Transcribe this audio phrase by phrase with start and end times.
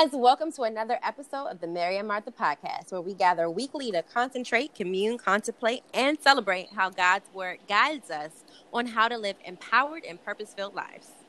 [0.00, 3.90] guys, welcome to another episode of the Mary and Martha podcast, where we gather weekly
[3.90, 9.36] to concentrate, commune, contemplate, and celebrate how God's Word guides us on how to live
[9.44, 11.19] empowered and purpose filled lives.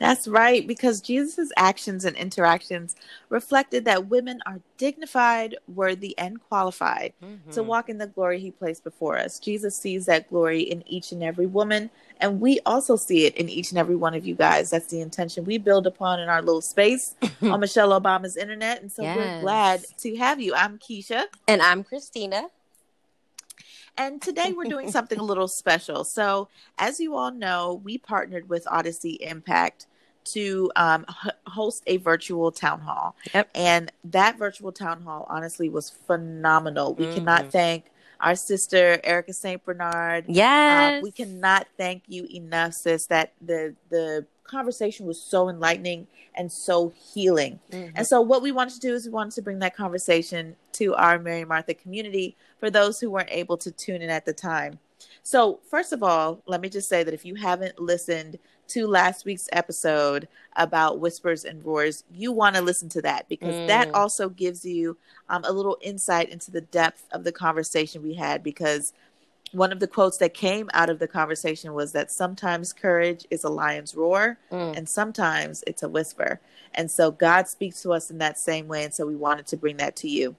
[0.00, 2.96] That's right, because Jesus' actions and interactions
[3.28, 7.50] reflected that women are dignified, worthy, and qualified mm-hmm.
[7.50, 9.38] to walk in the glory he placed before us.
[9.38, 13.50] Jesus sees that glory in each and every woman, and we also see it in
[13.50, 14.70] each and every one of you guys.
[14.70, 18.80] That's the intention we build upon in our little space on Michelle Obama's internet.
[18.80, 19.18] And so yes.
[19.18, 20.54] we're glad to have you.
[20.54, 21.24] I'm Keisha.
[21.46, 22.44] And I'm Christina.
[23.98, 26.04] And today we're doing something a little special.
[26.04, 26.48] So,
[26.78, 29.86] as you all know, we partnered with Odyssey Impact
[30.32, 33.16] to um, h- host a virtual town hall.
[33.34, 33.50] Yep.
[33.54, 36.94] And that virtual town hall, honestly, was phenomenal.
[36.94, 37.14] We mm-hmm.
[37.14, 37.86] cannot thank
[38.20, 39.64] our sister Erica St.
[39.64, 40.26] Bernard.
[40.28, 40.98] Yes.
[40.98, 46.50] Uh, we cannot thank you enough, sis, that the, the conversation was so enlightening and
[46.50, 47.58] so healing.
[47.70, 47.96] Mm-hmm.
[47.96, 50.94] And so, what we wanted to do is we wanted to bring that conversation to
[50.94, 54.78] our Mary Martha community for those who weren't able to tune in at the time.
[55.22, 58.38] So, first of all, let me just say that if you haven't listened
[58.70, 63.54] to last week's episode about whispers and roars, you want to listen to that because
[63.54, 63.66] mm.
[63.66, 64.96] that also gives you
[65.28, 68.42] um, a little insight into the depth of the conversation we had.
[68.42, 68.92] Because
[69.52, 73.44] one of the quotes that came out of the conversation was that sometimes courage is
[73.44, 74.76] a lion's roar mm.
[74.76, 76.40] and sometimes it's a whisper.
[76.74, 78.84] And so God speaks to us in that same way.
[78.84, 80.36] And so we wanted to bring that to you.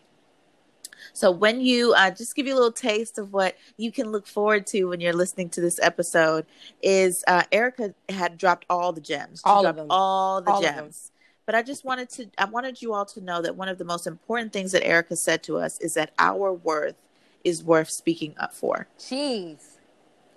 [1.14, 4.28] So when you uh, just give you a little taste of what you can look
[4.28, 6.46] forward to when you're listening to this episode,
[6.82, 9.40] is uh, Erica had dropped all the gems.
[9.40, 9.88] She all of them.
[9.90, 11.12] All the all gems.
[11.46, 13.86] But I just wanted to I wanted you all to know that one of the
[13.86, 16.96] most important things that Erica said to us is that our worth
[17.44, 18.88] is worth speaking up for.
[19.00, 19.60] Jeez.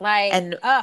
[0.01, 0.83] Like and uh,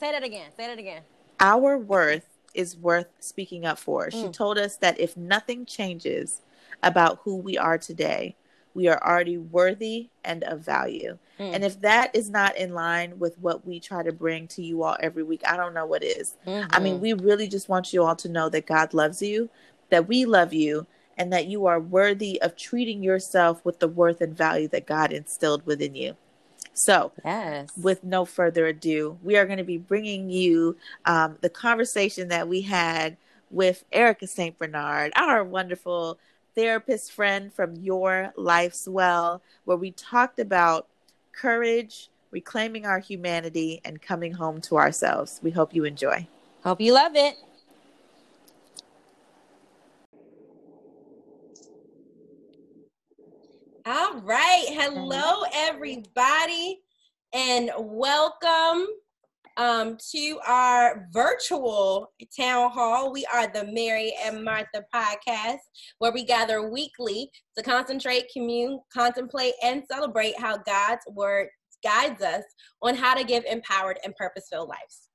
[0.00, 0.50] say that again.
[0.56, 1.02] Say that again.
[1.40, 4.08] Our worth is worth speaking up for.
[4.08, 4.12] Mm.
[4.12, 6.40] She told us that if nothing changes
[6.82, 8.36] about who we are today,
[8.74, 11.16] we are already worthy and of value.
[11.38, 11.54] Mm.
[11.54, 14.82] And if that is not in line with what we try to bring to you
[14.82, 16.36] all every week, I don't know what is.
[16.46, 16.68] Mm-hmm.
[16.70, 17.02] I mean, mm-hmm.
[17.02, 19.48] we really just want you all to know that God loves you,
[19.90, 20.86] that we love you,
[21.16, 25.12] and that you are worthy of treating yourself with the worth and value that God
[25.12, 26.16] instilled within you.
[26.72, 27.70] So, yes.
[27.76, 32.48] with no further ado, we are going to be bringing you um, the conversation that
[32.48, 33.16] we had
[33.50, 34.58] with Erica St.
[34.58, 36.18] Bernard, our wonderful
[36.54, 40.88] therapist friend from Your Life's Well, where we talked about
[41.32, 45.40] courage, reclaiming our humanity, and coming home to ourselves.
[45.42, 46.28] We hope you enjoy.
[46.62, 47.36] Hope you love it.
[53.86, 54.64] All right.
[54.68, 56.80] Hello, everybody,
[57.32, 58.86] and welcome
[59.56, 63.12] um, to our virtual town hall.
[63.12, 65.58] We are the Mary and Martha podcast,
[65.98, 71.48] where we gather weekly to concentrate, commune, contemplate, and celebrate how God's word
[71.82, 72.44] guides us
[72.82, 75.08] on how to give empowered and purpose filled lives.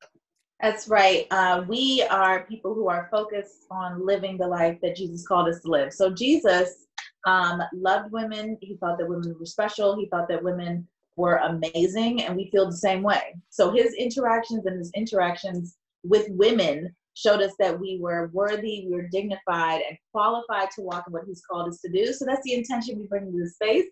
[0.62, 1.26] That's right.
[1.32, 5.62] Uh, we are people who are focused on living the life that Jesus called us
[5.62, 5.94] to live.
[5.94, 6.88] So, Jesus
[7.26, 8.58] um, loved women.
[8.62, 9.96] He thought that women were special.
[9.96, 10.88] He thought that women
[11.20, 13.36] were amazing and we feel the same way.
[13.50, 18.96] So his interactions and his interactions with women showed us that we were worthy, we
[18.96, 22.14] were dignified, and qualified to walk in what he's called us to do.
[22.14, 23.88] So that's the intention we bring to the space.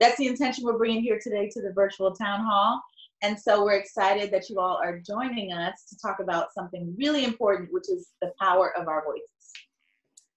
[0.00, 2.80] That's the intention we're bringing here today to the virtual town hall.
[3.22, 7.24] And so we're excited that you all are joining us to talk about something really
[7.24, 9.28] important, which is the power of our voices.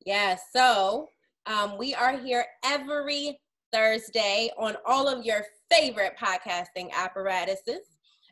[0.06, 1.08] Yeah, so
[1.46, 3.40] um, we are here every
[3.74, 7.82] Thursday on all of your favorite podcasting apparatuses.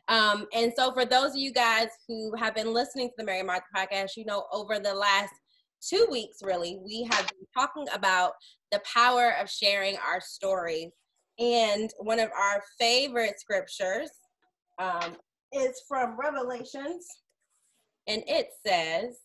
[0.08, 3.42] Um, and so, for those of you guys who have been listening to the Mary
[3.42, 5.32] Martha podcast, you know, over the last
[5.86, 8.32] two weeks, really, we have been talking about
[8.70, 10.90] the power of sharing our stories.
[11.38, 14.10] And one of our favorite scriptures
[14.78, 15.16] um,
[15.52, 17.06] is from Revelations,
[18.06, 19.18] and it says,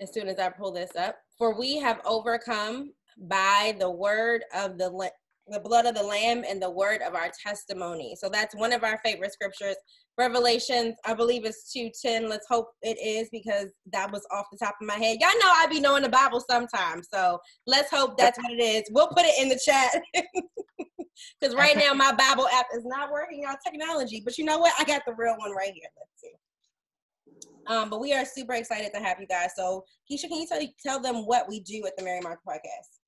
[0.00, 4.78] as soon as I pull this up, for we have overcome by the word of
[4.78, 5.10] the
[5.48, 8.16] the blood of the lamb and the word of our testimony.
[8.18, 9.76] So that's one of our favorite scriptures.
[10.18, 12.28] Revelations, I believe it's 210.
[12.28, 15.18] Let's hope it is because that was off the top of my head.
[15.20, 17.06] Y'all know I be knowing the Bible sometimes.
[17.12, 18.88] So let's hope that's what it is.
[18.90, 20.02] We'll put it in the chat.
[21.40, 24.20] Because right now my Bible app is not working on technology.
[24.22, 24.74] But you know what?
[24.78, 25.88] I got the real one right here.
[25.96, 26.32] Let's see.
[27.68, 29.50] Um, but we are super excited to have you guys.
[29.56, 32.98] So Keisha, can you tell, tell them what we do at the Mary Mark podcast?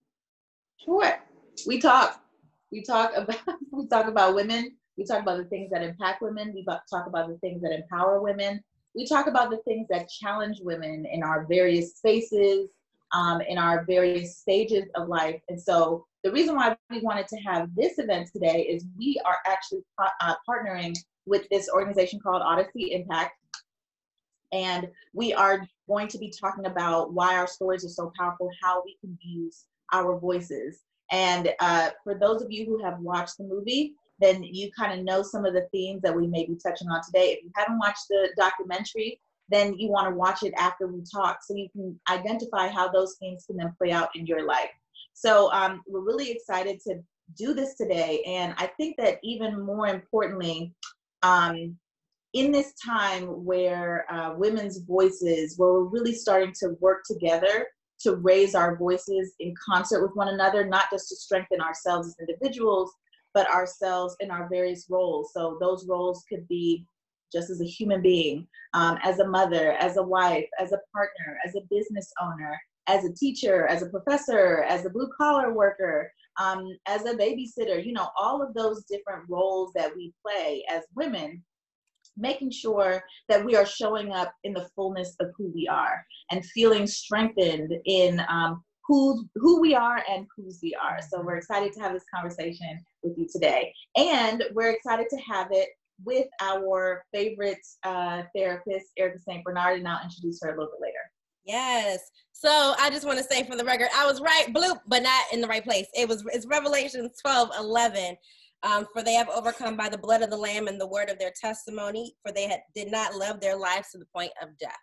[0.85, 1.19] Sure.
[1.67, 2.23] We talk
[2.71, 3.39] we talk about
[3.73, 6.53] we talk about women We talk about the things that impact women.
[6.55, 8.63] We talk about the things that empower women.
[8.95, 12.69] We talk about the things that challenge women in our various spaces,
[13.13, 15.41] um, in our various stages of life.
[15.49, 19.37] And so the reason why we wanted to have this event today is we are
[19.47, 20.97] actually uh, partnering
[21.27, 23.33] with this organization called Odyssey Impact.
[24.53, 28.83] And we are going to be talking about why our stories are so powerful, how
[28.85, 30.83] we can use our voices.
[31.11, 35.05] And uh, for those of you who have watched the movie, then you kind of
[35.05, 37.33] know some of the themes that we may be touching on today.
[37.33, 41.39] If you haven't watched the documentary, then you want to watch it after we talk
[41.43, 44.71] so you can identify how those themes can then play out in your life.
[45.15, 46.97] So um, we're really excited to
[47.37, 48.23] do this today.
[48.27, 50.75] And I think that even more importantly,
[51.23, 51.77] um,
[52.35, 57.67] in this time where uh, women's voices, where we're really starting to work together
[58.01, 62.17] to raise our voices in concert with one another, not just to strengthen ourselves as
[62.21, 62.93] individuals,
[63.35, 65.33] but ourselves in our various roles.
[65.33, 66.85] So those roles could be
[67.33, 71.39] just as a human being, um, as a mother, as a wife, as a partner,
[71.47, 76.11] as a business owner, as a teacher, as a professor, as a blue collar worker,
[76.41, 80.85] um, as a babysitter, you know, all of those different roles that we play as
[80.95, 81.45] women
[82.19, 86.45] making sure that we are showing up in the fullness of who we are and
[86.47, 90.99] feeling strengthened in um, who who we are and whose we are.
[91.09, 95.49] So we're excited to have this conversation with you today, and we're excited to have
[95.53, 95.69] it
[96.05, 99.45] with our favorite uh, therapist, Erica St.
[99.45, 100.99] Bernard, and I'll introduce her a little bit later.
[101.45, 102.01] Yes.
[102.33, 105.25] So I just want to say for the record, I was right, bloop, but not
[105.33, 105.87] in the right place.
[105.97, 108.17] It was it's Revelation 12, 11.
[108.65, 111.19] Um, for they have overcome by the blood of the Lamb and the word of
[111.19, 114.77] their testimony, for they had, did not love their lives to the point of death.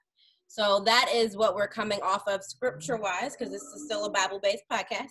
[0.48, 4.12] So that is what we're coming off of scripture wise, because this is still a
[4.12, 5.10] Bible based podcast.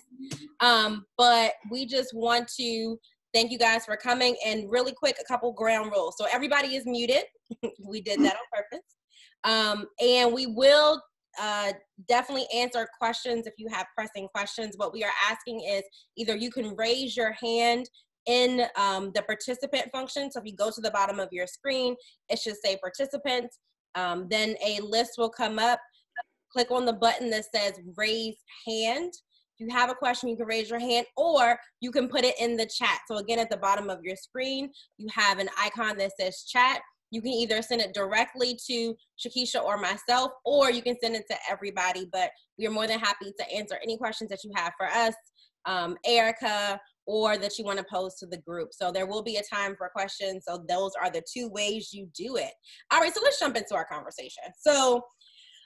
[0.59, 2.97] Um, but we just want to
[3.33, 4.35] thank you guys for coming.
[4.45, 6.15] And really quick, a couple ground rules.
[6.17, 7.23] So everybody is muted.
[7.87, 8.85] we did that on purpose.
[9.43, 11.01] Um, and we will
[11.39, 11.73] uh,
[12.07, 14.75] definitely answer questions if you have pressing questions.
[14.77, 15.83] What we are asking is
[16.17, 17.87] either you can raise your hand
[18.25, 20.31] in um, the participant function.
[20.31, 21.95] So if you go to the bottom of your screen,
[22.29, 23.59] it should say participants.
[23.95, 25.79] Um, then a list will come up.
[26.51, 29.13] Click on the button that says raise hand.
[29.57, 32.35] If you have a question, you can raise your hand or you can put it
[32.39, 32.99] in the chat.
[33.07, 36.81] So again, at the bottom of your screen, you have an icon that says chat.
[37.11, 41.23] You can either send it directly to Shakisha or myself, or you can send it
[41.29, 42.09] to everybody.
[42.11, 45.13] But we are more than happy to answer any questions that you have for us,
[45.65, 48.69] um, Erica, or that you want to pose to the group.
[48.73, 50.43] So there will be a time for questions.
[50.47, 52.51] So those are the two ways you do it.
[52.91, 54.43] All right, so let's jump into our conversation.
[54.59, 55.03] So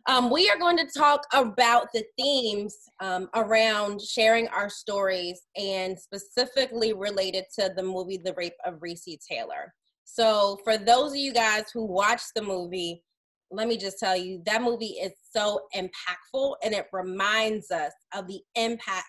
[0.07, 5.97] um, we are going to talk about the themes um, around sharing our stories and
[5.97, 9.74] specifically related to the movie The Rape of Recy Taylor.
[10.06, 13.03] So for those of you guys who watched the movie,
[13.51, 18.27] let me just tell you that movie is so impactful and it reminds us of
[18.27, 19.06] the impact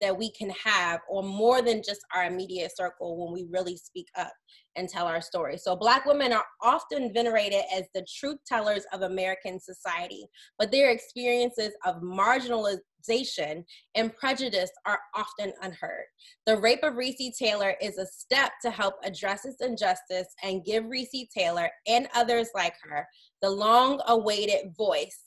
[0.00, 4.08] that we can have or more than just our immediate circle when we really speak
[4.16, 4.32] up
[4.76, 5.58] and tell our story.
[5.58, 10.26] So black women are often venerated as the truth tellers of American society,
[10.58, 13.64] but their experiences of marginalization
[13.94, 16.04] and prejudice are often unheard.
[16.46, 20.84] The rape of Recy Taylor is a step to help address this injustice and give
[20.84, 23.06] Recy Taylor and others like her
[23.42, 25.18] the long awaited voice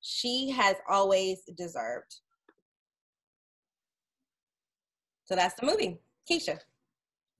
[0.00, 2.20] she has always deserved.
[5.30, 5.96] So that's the movie.
[6.28, 6.58] Keisha.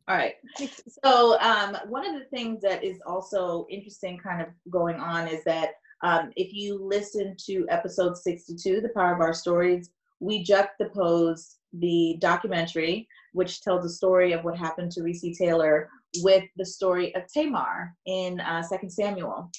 [0.06, 0.34] All right.
[1.04, 5.42] So um, one of the things that is also interesting, kind of going on, is
[5.44, 5.70] that
[6.02, 12.16] um, if you listen to episode 62, The Power of Our Stories, we juxtapose the
[12.20, 17.22] documentary, which tells the story of what happened to Recy Taylor, with the story of
[17.32, 19.50] Tamar in uh, Second Samuel,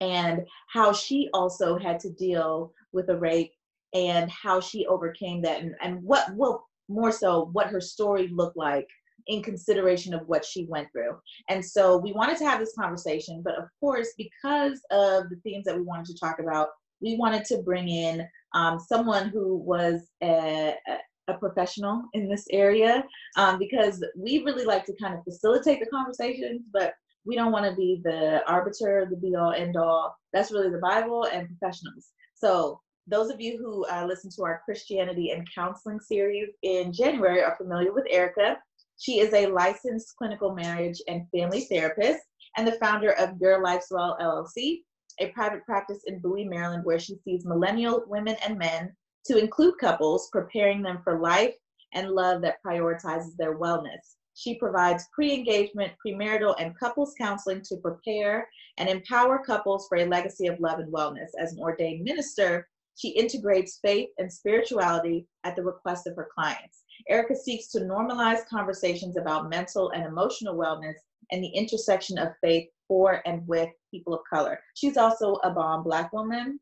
[0.00, 3.52] and how she also had to deal with a rape
[3.94, 8.56] and how she overcame that, and, and what what more so what her story looked
[8.56, 8.88] like
[9.26, 11.16] in consideration of what she went through.
[11.48, 15.64] And so we wanted to have this conversation, but of course, because of the themes
[15.66, 16.68] that we wanted to talk about,
[17.00, 20.98] we wanted to bring in um, someone who was a, a,
[21.38, 23.04] professional in this area
[23.36, 26.94] um, because we really like to kind of facilitate the conversations, but
[27.24, 30.12] we don't want to be the arbiter, the be all end all.
[30.32, 32.08] That's really the Bible and professionals.
[32.34, 32.80] So
[33.10, 37.56] those of you who uh, listened to our Christianity and Counseling series in January are
[37.56, 38.56] familiar with Erica.
[38.98, 42.20] She is a licensed clinical marriage and family therapist
[42.56, 44.82] and the founder of Your Life's Well LLC,
[45.18, 48.94] a private practice in Bowie, Maryland, where she sees millennial women and men
[49.26, 51.54] to include couples, preparing them for life
[51.94, 54.16] and love that prioritizes their wellness.
[54.34, 58.48] She provides pre engagement, premarital, and couples counseling to prepare
[58.78, 61.28] and empower couples for a legacy of love and wellness.
[61.38, 66.84] As an ordained minister, she integrates faith and spirituality at the request of her clients.
[67.08, 70.96] Erica seeks to normalize conversations about mental and emotional wellness
[71.30, 74.58] and the intersection of faith for and with people of color.
[74.74, 76.60] She's also a bomb Black woman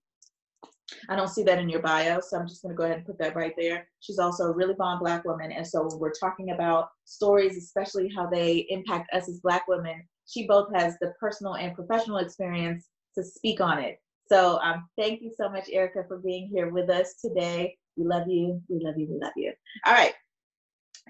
[1.08, 3.06] I don't see that in your bio, so I'm just going to go ahead and
[3.06, 3.88] put that right there.
[4.00, 8.26] She's also a really bomb Black woman, and so we're talking about stories, especially how
[8.26, 10.02] they impact us as Black women.
[10.26, 13.99] She both has the personal and professional experience to speak on it.
[14.30, 17.76] So um, thank you so much, Erica, for being here with us today.
[17.97, 18.61] We love you.
[18.68, 19.08] We love you.
[19.11, 19.52] We love you.
[19.87, 20.14] All right.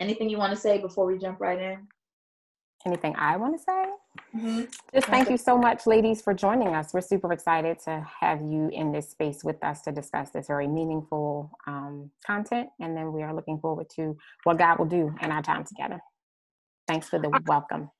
[0.00, 1.88] Anything you want to say before we jump right in?
[2.86, 3.84] anything I want to say.
[4.36, 4.62] Mm-hmm.
[4.94, 6.92] Just thank you so much, ladies, for joining us.
[6.92, 10.66] We're super excited to have you in this space with us to discuss this very
[10.66, 12.68] meaningful um, content.
[12.80, 16.00] And then we are looking forward to what God will do in our time together.
[16.86, 17.90] Thanks for the welcome.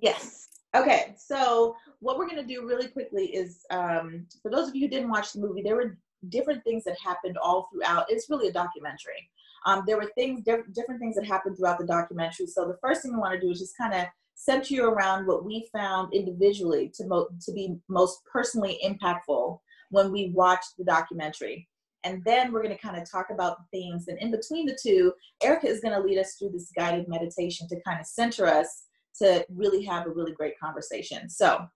[0.00, 0.45] Yes.
[0.76, 1.14] Okay.
[1.16, 4.88] So, what we're going to do really quickly is um, for those of you who
[4.88, 8.04] didn't watch the movie, there were different things that happened all throughout.
[8.10, 9.30] It's really a documentary.
[9.64, 12.46] Um, there were things, different things that happened throughout the documentary.
[12.46, 15.26] So the first thing we want to do is just kind of center you around
[15.26, 19.58] what we found individually to, mo- to be most personally impactful
[19.90, 21.68] when we watched the documentary.
[22.04, 24.08] And then we're going to kind of talk about the themes.
[24.08, 27.66] And in between the two, Erica is going to lead us through this guided meditation
[27.68, 28.85] to kind of center us
[29.18, 31.28] to really have a really great conversation.
[31.28, 31.66] So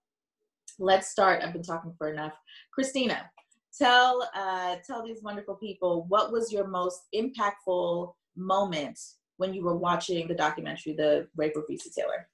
[0.79, 1.43] let's start.
[1.43, 2.33] I've been talking for enough.
[2.73, 3.29] Christina,
[3.77, 8.99] tell uh, tell these wonderful people what was your most impactful moment
[9.37, 12.27] when you were watching the documentary, The Rape of Recy Taylor.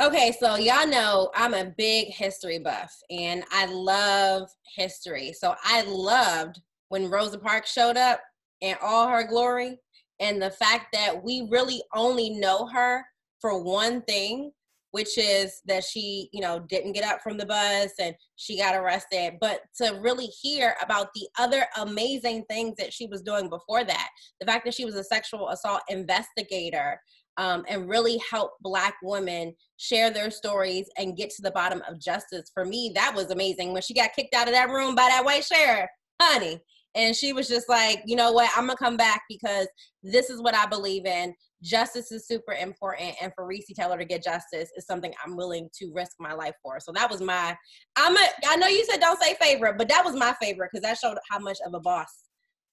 [0.00, 5.32] Okay, so y'all know I'm a big history buff and I love history.
[5.32, 8.20] So I loved when Rosa Parks showed up
[8.60, 9.78] in all her glory
[10.18, 13.04] and the fact that we really only know her
[13.46, 14.50] for one thing
[14.92, 18.74] which is that she, you know, didn't get up from the bus and she got
[18.74, 19.34] arrested.
[19.42, 24.08] But to really hear about the other amazing things that she was doing before that,
[24.40, 26.98] the fact that she was a sexual assault investigator,
[27.36, 32.00] um, and really help Black women share their stories and get to the bottom of
[32.00, 32.50] justice.
[32.54, 33.74] For me, that was amazing.
[33.74, 35.90] When she got kicked out of that room by that white sheriff,
[36.22, 36.62] honey,
[36.94, 39.68] and she was just like, you know what, I'm gonna come back because
[40.02, 44.04] this is what I believe in justice is super important and for Recy Taylor to
[44.04, 46.78] get justice is something I'm willing to risk my life for.
[46.80, 47.56] So that was my
[47.96, 50.82] I'm a I know you said don't say favorite, but that was my favorite because
[50.82, 52.24] that showed how much of a boss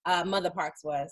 [0.06, 1.12] uh, Mother Parks was.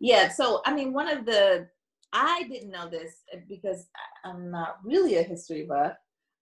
[0.00, 1.68] Yeah, so I mean one of the
[2.12, 3.88] I didn't know this because
[4.24, 5.94] I'm not really a history buff.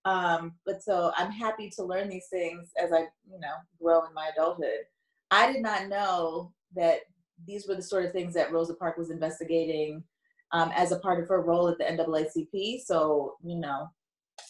[0.04, 4.12] Um, but so I'm happy to learn these things as I, you know, grow in
[4.14, 4.80] my adulthood.
[5.30, 7.00] I did not know that
[7.46, 10.02] these were the sort of things that Rosa Parks was investigating
[10.52, 12.80] um, as a part of her role at the NAACP.
[12.84, 13.88] So, you know,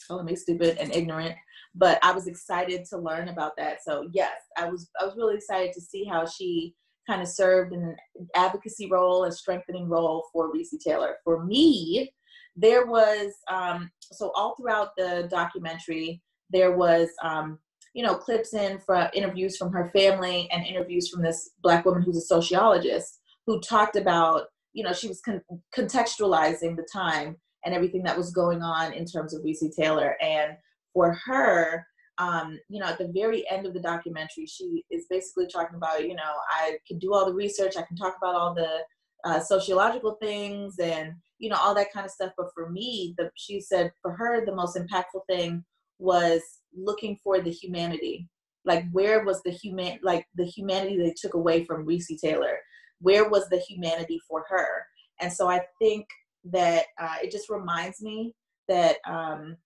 [0.09, 1.35] calling me stupid and ignorant,
[1.75, 3.83] but I was excited to learn about that.
[3.85, 6.75] So yes, I was I was really excited to see how she
[7.09, 7.97] kind of served in an
[8.35, 11.17] advocacy role, a strengthening role for Recy Taylor.
[11.25, 12.13] For me,
[12.57, 16.21] there was um, so all throughout the documentary,
[16.51, 17.59] there was um,
[17.95, 22.03] you know, clips in from interviews from her family and interviews from this black woman
[22.03, 25.43] who's a sociologist who talked about, you know, she was con-
[25.77, 30.17] contextualizing the time and everything that was going on in terms of Recy Taylor.
[30.23, 30.53] And
[30.93, 31.87] for her,
[32.19, 36.07] um, you know, at the very end of the documentary, she is basically talking about,
[36.07, 38.79] you know, I can do all the research, I can talk about all the
[39.25, 42.33] uh, sociological things and, you know, all that kind of stuff.
[42.37, 45.65] But for me, the, she said for her, the most impactful thing
[46.03, 46.43] was
[46.77, 48.29] looking for the humanity.
[48.65, 52.59] Like where was the human like the humanity they took away from Recy Taylor?
[53.01, 54.87] Where was the humanity for her?
[55.21, 56.07] And so I think
[56.45, 58.35] that uh, it just reminds me
[58.69, 59.57] that um,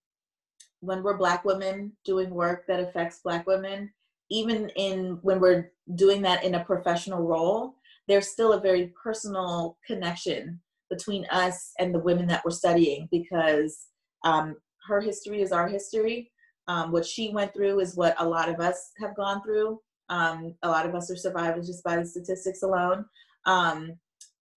[0.80, 3.90] when we're black women doing work that affects black women
[4.30, 7.76] even in when we're doing that in a professional role
[8.08, 13.86] there's still a very personal connection between us and the women that we're studying because
[14.24, 16.30] um, her history is our history
[16.68, 19.80] um, what she went through is what a lot of us have gone through.
[20.08, 23.04] Um, a lot of us are survivors just by the statistics alone.
[23.44, 23.92] Um,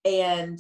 [0.05, 0.59] and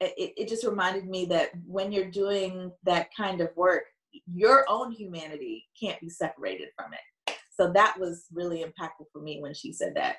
[0.00, 3.84] it, it just reminded me that when you're doing that kind of work,
[4.32, 7.36] your own humanity can't be separated from it.
[7.52, 10.16] So that was really impactful for me when she said that.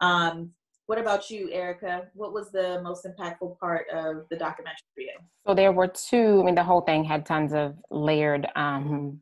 [0.00, 0.50] Um,
[0.92, 2.02] what about you, Erica?
[2.12, 5.14] What was the most impactful part of the documentary for you?
[5.46, 6.40] So there were two.
[6.42, 9.18] I mean, the whole thing had tons of layered um,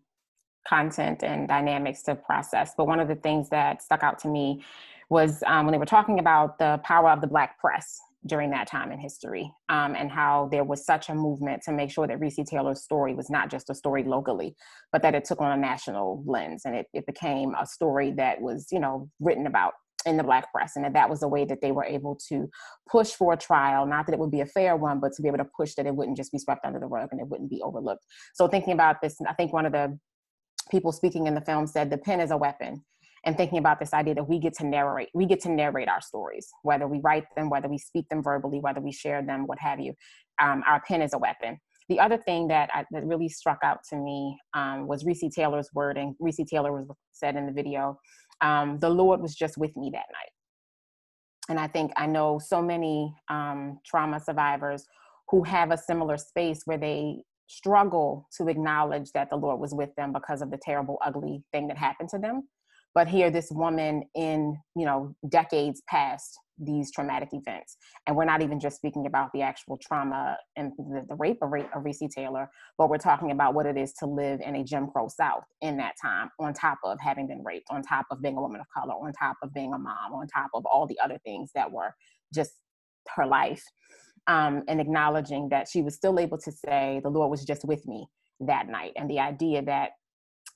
[0.66, 2.74] content and dynamics to process.
[2.76, 4.64] But one of the things that stuck out to me
[5.10, 8.66] was um, when they were talking about the power of the Black press during that
[8.66, 12.18] time in history um, and how there was such a movement to make sure that
[12.18, 14.56] Recy Taylor's story was not just a story locally,
[14.90, 18.40] but that it took on a national lens and it, it became a story that
[18.40, 19.74] was, you know, written about
[20.06, 22.48] in the black press and that that was a way that they were able to
[22.88, 23.86] push for a trial.
[23.86, 25.86] Not that it would be a fair one but to be able to push that
[25.86, 28.04] it wouldn't just be swept under the rug and it wouldn't be overlooked.
[28.34, 29.98] So thinking about this i think one of the
[30.70, 32.84] people speaking in the film said the pen is a weapon.
[33.26, 36.00] And thinking about this idea that we get to narrate we get to narrate our
[36.00, 39.58] stories whether we write them whether we speak them verbally whether we share them what
[39.58, 39.92] have you
[40.40, 41.58] um, our pen is a weapon.
[41.88, 45.68] The other thing that, I, that really struck out to me um, was Recy Taylor's
[45.74, 46.14] wording.
[46.22, 47.98] Recy Taylor was said in the video,
[48.40, 50.32] um, "The Lord was just with me that night,"
[51.48, 54.86] and I think I know so many um, trauma survivors
[55.28, 59.94] who have a similar space where they struggle to acknowledge that the Lord was with
[59.96, 62.48] them because of the terrible, ugly thing that happened to them
[62.94, 68.42] but here this woman in you know decades past these traumatic events and we're not
[68.42, 72.50] even just speaking about the actual trauma and the, the rape of, of Recy Taylor
[72.76, 75.78] but we're talking about what it is to live in a Jim Crow South in
[75.78, 78.66] that time on top of having been raped on top of being a woman of
[78.76, 81.70] color on top of being a mom on top of all the other things that
[81.70, 81.94] were
[82.34, 82.52] just
[83.16, 83.62] her life
[84.26, 87.86] um, and acknowledging that she was still able to say the Lord was just with
[87.86, 88.06] me
[88.40, 89.90] that night and the idea that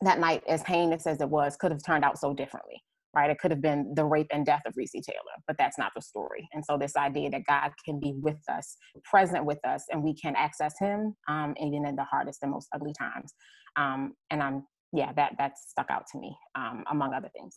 [0.03, 2.83] that night, as heinous as it was, could have turned out so differently,
[3.15, 3.31] right?
[3.31, 6.03] It could have been the rape and death of Recy Taylor, but that's not the
[6.03, 6.49] story.
[6.53, 10.15] And so, this idea that God can be with us, present with us, and we
[10.15, 13.35] can access Him um, even in the hardest and most ugly times.
[13.77, 17.55] Um, and I'm, yeah, that that stuck out to me, um, among other things.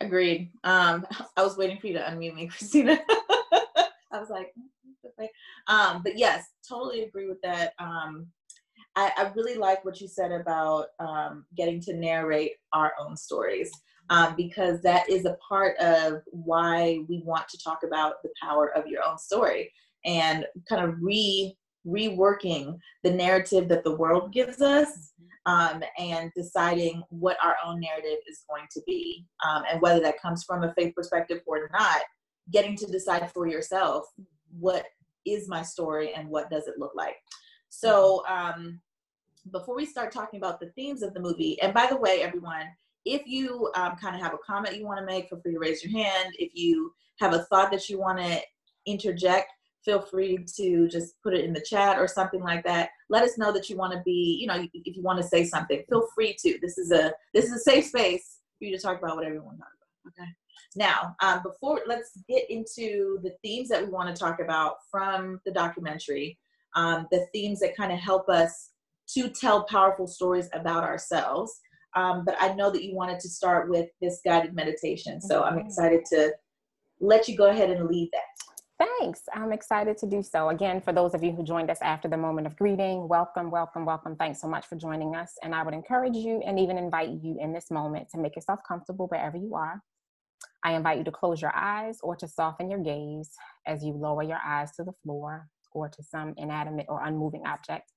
[0.00, 0.52] Agreed.
[0.64, 3.00] Um, I was waiting for you to unmute me, Christina.
[4.12, 4.52] I was like,
[5.68, 7.72] um, but yes, totally agree with that.
[7.78, 8.26] Um,
[8.96, 13.70] I, I, really like what you said about um, getting to narrate our own stories
[14.10, 18.76] um, because that is a part of why we want to talk about the power
[18.76, 19.72] of your own story
[20.04, 25.12] and kind of re reworking the narrative that the world gives us
[25.44, 30.20] um, and deciding what our own narrative is going to be um, and whether that
[30.20, 32.00] comes from a faith perspective or not
[32.50, 34.06] getting to decide for yourself
[34.58, 34.86] what
[35.26, 37.16] is my story and what does it look like.
[37.68, 38.80] So um,
[39.50, 42.66] before we start talking about the themes of the movie and by the way everyone
[43.04, 45.58] if you um, kind of have a comment you want to make feel free to
[45.58, 46.34] raise your hand.
[46.38, 48.40] If you have a thought that you want to
[48.86, 49.52] interject
[49.84, 52.88] feel free to just put it in the chat or something like that.
[53.10, 55.44] Let us know that you want to be you know if you want to say
[55.44, 56.58] something feel free to.
[56.62, 59.42] This is a this is a safe space for you to talk about whatever you
[59.42, 59.72] want to talk
[60.06, 60.30] about okay
[60.76, 65.40] now, um, before let's get into the themes that we want to talk about from
[65.44, 66.38] the documentary,
[66.74, 68.70] um, the themes that kind of help us
[69.14, 71.60] to tell powerful stories about ourselves.
[71.94, 75.58] Um, but I know that you wanted to start with this guided meditation, so I'm
[75.58, 76.32] excited to
[77.00, 78.86] let you go ahead and lead that.
[78.98, 79.22] Thanks.
[79.32, 80.48] I'm excited to do so.
[80.48, 83.84] Again, for those of you who joined us after the moment of greeting, welcome, welcome,
[83.84, 84.16] welcome.
[84.16, 85.34] Thanks so much for joining us.
[85.44, 88.58] And I would encourage you and even invite you in this moment to make yourself
[88.66, 89.80] comfortable wherever you are.
[90.64, 93.30] I invite you to close your eyes or to soften your gaze
[93.66, 97.92] as you lower your eyes to the floor or to some inanimate or unmoving object.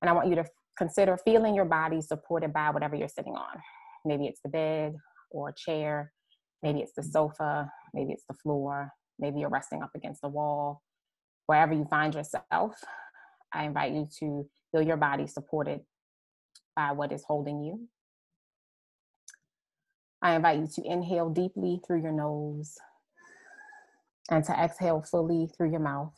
[0.00, 0.44] And I want you to
[0.76, 3.60] consider feeling your body supported by whatever you're sitting on.
[4.06, 4.96] Maybe it's the bed
[5.30, 6.12] or a chair,
[6.62, 7.10] maybe it's the mm-hmm.
[7.10, 10.80] sofa, maybe it's the floor, maybe you're resting up against the wall.
[11.46, 12.74] Wherever you find yourself,
[13.52, 15.80] I invite you to feel your body supported
[16.74, 17.88] by what is holding you
[20.20, 22.76] I invite you to inhale deeply through your nose
[24.30, 26.12] and to exhale fully through your mouth.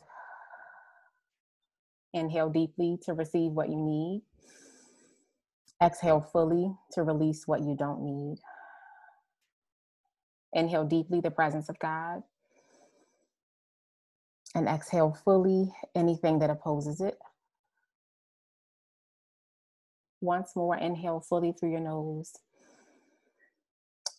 [2.13, 4.23] Inhale deeply to receive what you need.
[5.81, 8.37] Exhale fully to release what you don't need.
[10.53, 12.23] Inhale deeply the presence of God.
[14.53, 17.17] And exhale fully anything that opposes it.
[20.19, 22.33] Once more, inhale fully through your nose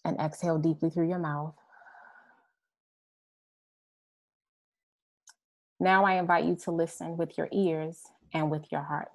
[0.05, 1.55] and exhale deeply through your mouth.
[5.81, 9.09] Now I invite you to listen with your ears and with your heart.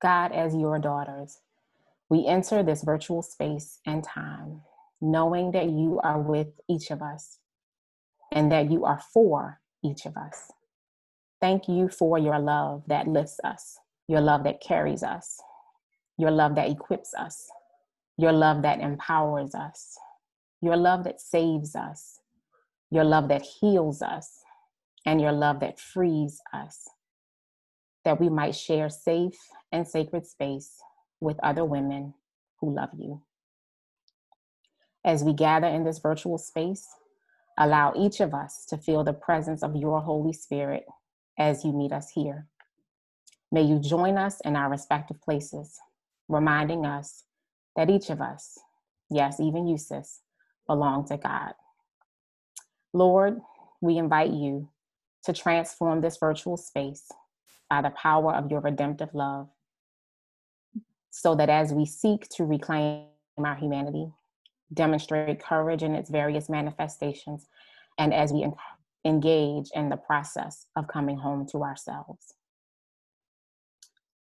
[0.00, 1.38] God, as your daughters,
[2.08, 4.62] we enter this virtual space and time,
[5.00, 7.38] knowing that you are with each of us
[8.32, 10.50] and that you are for each of us.
[11.40, 13.78] Thank you for your love that lifts us,
[14.08, 15.40] your love that carries us,
[16.18, 17.48] your love that equips us,
[18.16, 19.96] your love that empowers us,
[20.60, 22.20] your love that saves us,
[22.90, 24.42] your love that heals us,
[25.06, 26.88] and your love that frees us,
[28.04, 29.38] that we might share safe
[29.72, 30.80] and sacred space
[31.20, 32.14] with other women
[32.60, 33.22] who love you.
[35.04, 36.86] As we gather in this virtual space,
[37.58, 40.84] allow each of us to feel the presence of your Holy Spirit
[41.38, 42.46] as you meet us here.
[43.50, 45.78] May you join us in our respective places,
[46.28, 47.24] reminding us
[47.76, 48.58] that each of us,
[49.10, 50.20] yes, even you, sis,
[50.66, 51.54] belong to God.
[52.92, 53.40] Lord,
[53.80, 54.68] we invite you
[55.24, 57.08] to transform this virtual space
[57.70, 59.48] by the power of your redemptive love,
[61.10, 63.06] so that as we seek to reclaim
[63.38, 64.12] our humanity,
[64.72, 67.46] demonstrate courage in its various manifestations,
[67.98, 68.46] and as we
[69.04, 72.34] engage in the process of coming home to ourselves.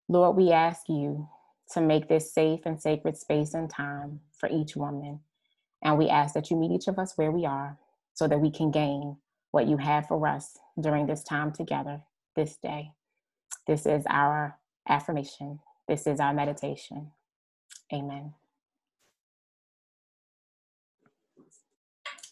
[0.07, 1.27] Lord, we ask you
[1.71, 5.19] to make this safe and sacred space and time for each woman.
[5.83, 7.77] And we ask that you meet each of us where we are
[8.13, 9.17] so that we can gain
[9.51, 12.01] what you have for us during this time together
[12.35, 12.91] this day.
[13.67, 15.59] This is our affirmation.
[15.87, 17.11] This is our meditation.
[17.93, 18.33] Amen.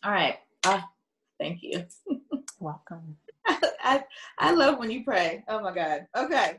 [0.04, 0.38] All right.
[0.64, 0.82] Uh,
[1.40, 1.86] thank you.
[2.60, 3.18] Welcome.
[3.48, 4.04] I,
[4.38, 5.44] I love when you pray.
[5.48, 6.08] Oh my God.
[6.16, 6.58] Okay.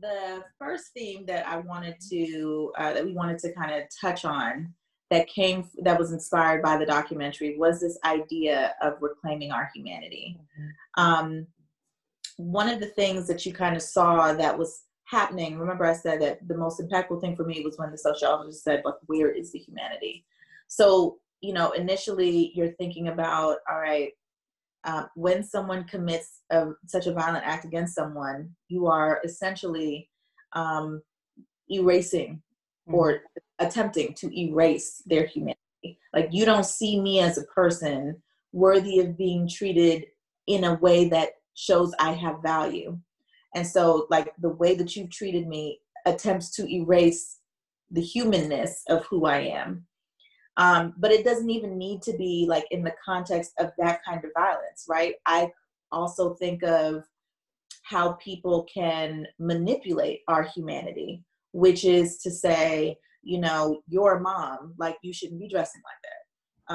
[0.00, 4.24] The first theme that I wanted to, uh, that we wanted to kind of touch
[4.24, 4.72] on
[5.10, 10.38] that came, that was inspired by the documentary was this idea of reclaiming our humanity.
[10.40, 11.02] Mm-hmm.
[11.02, 11.46] Um,
[12.36, 16.22] one of the things that you kind of saw that was happening, remember I said
[16.22, 19.52] that the most impactful thing for me was when the sociologist said, like, where is
[19.52, 20.24] the humanity?
[20.68, 24.12] So you know, initially you're thinking about, all right,
[24.84, 30.08] uh, when someone commits a, such a violent act against someone, you are essentially
[30.54, 31.02] um,
[31.70, 32.42] erasing
[32.88, 32.94] mm-hmm.
[32.94, 33.20] or
[33.58, 35.58] attempting to erase their humanity.
[36.12, 38.20] Like you don't see me as a person
[38.52, 40.06] worthy of being treated
[40.46, 42.98] in a way that shows I have value.
[43.54, 47.38] And so, like the way that you've treated me attempts to erase
[47.90, 49.86] the humanness of who I am.
[50.56, 54.22] Um, but it doesn't even need to be like in the context of that kind
[54.24, 55.14] of violence, right?
[55.26, 55.50] I
[55.90, 57.04] also think of
[57.82, 64.74] how people can manipulate our humanity, which is to say, you know, you're a mom,
[64.78, 66.12] like you shouldn't be dressing like that.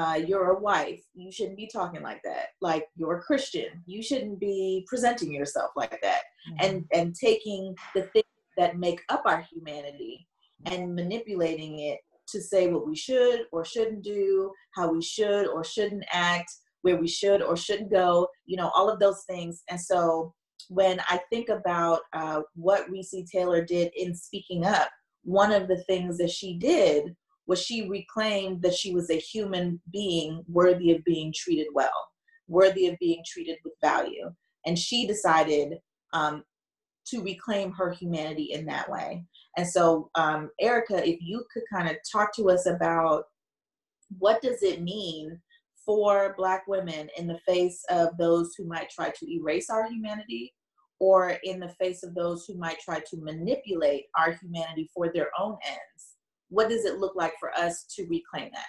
[0.00, 2.48] Uh, you're a wife, you shouldn't be talking like that.
[2.60, 6.22] Like you're a Christian, you shouldn't be presenting yourself like that.
[6.50, 6.64] Mm-hmm.
[6.64, 10.26] And and taking the things that make up our humanity
[10.66, 12.00] and manipulating it
[12.32, 16.50] to say what we should or shouldn't do, how we should or shouldn't act,
[16.82, 19.62] where we should or shouldn't go, you know, all of those things.
[19.68, 20.34] And so
[20.68, 24.88] when I think about uh, what Recy Taylor did in speaking up,
[25.24, 27.14] one of the things that she did
[27.46, 31.90] was she reclaimed that she was a human being worthy of being treated well,
[32.46, 34.30] worthy of being treated with value.
[34.66, 35.78] And she decided
[36.12, 36.44] um,
[37.06, 39.24] to reclaim her humanity in that way.
[39.58, 43.24] And so, um, Erica, if you could kind of talk to us about
[44.16, 45.36] what does it mean
[45.84, 50.54] for Black women in the face of those who might try to erase our humanity,
[51.00, 55.30] or in the face of those who might try to manipulate our humanity for their
[55.36, 56.14] own ends?
[56.50, 58.66] What does it look like for us to reclaim that?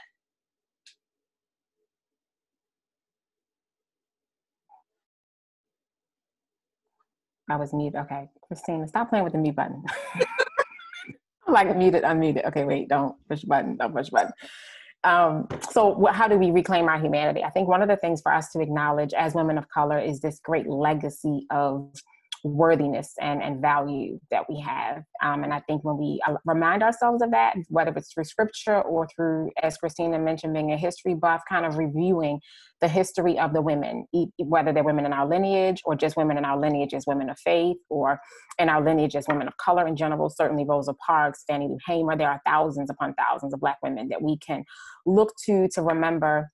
[7.47, 7.93] I was mute.
[7.95, 9.83] Okay, Christina, stop playing with the mute button.
[11.53, 12.45] like muted, unmuted.
[12.47, 14.31] Okay, wait, don't push button, don't push button.
[15.03, 17.43] Um, so what, how do we reclaim our humanity?
[17.43, 20.19] I think one of the things for us to acknowledge as women of color is
[20.19, 21.89] this great legacy of
[22.43, 25.03] worthiness and, and value that we have.
[25.23, 28.81] Um, and I think when we uh, remind ourselves of that, whether it's through scripture
[28.81, 32.39] or through, as Christina mentioned, being a history buff, kind of reviewing
[32.81, 34.05] the history of the women,
[34.37, 37.37] whether they're women in our lineage or just women in our lineage as women of
[37.39, 38.19] faith or
[38.57, 42.17] in our lineage as women of color in general, certainly Rosa Parks, Fannie Lou Hamer,
[42.17, 44.63] there are thousands upon thousands of Black women that we can
[45.05, 46.49] look to to remember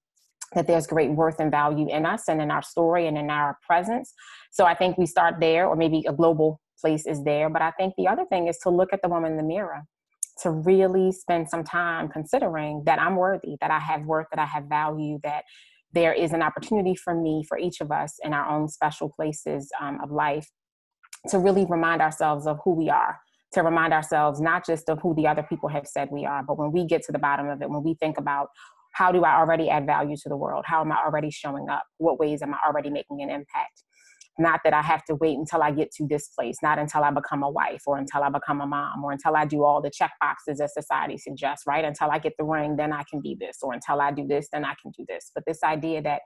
[0.53, 3.57] that there's great worth and value in us and in our story and in our
[3.65, 4.13] presence.
[4.51, 7.49] So I think we start there, or maybe a global place is there.
[7.49, 9.83] But I think the other thing is to look at the woman in the mirror,
[10.43, 14.45] to really spend some time considering that I'm worthy, that I have worth, that I
[14.45, 15.43] have value, that
[15.93, 19.71] there is an opportunity for me, for each of us in our own special places
[19.79, 20.49] um, of life,
[21.29, 23.19] to really remind ourselves of who we are
[23.55, 26.57] to remind ourselves not just of who the other people have said we are, but
[26.57, 28.49] when we get to the bottom of it, when we think about
[28.95, 30.63] how do I already add value to the world?
[30.65, 31.83] How am I already showing up?
[31.97, 33.83] What ways am I already making an impact?
[34.39, 37.11] Not that I have to wait until I get to this place, not until I
[37.11, 39.91] become a wife or until I become a mom or until I do all the
[39.93, 41.83] check boxes that society suggests, right?
[41.83, 44.47] Until I get the ring, then I can be this, or until I do this,
[44.53, 45.29] then I can do this.
[45.35, 46.21] But this idea that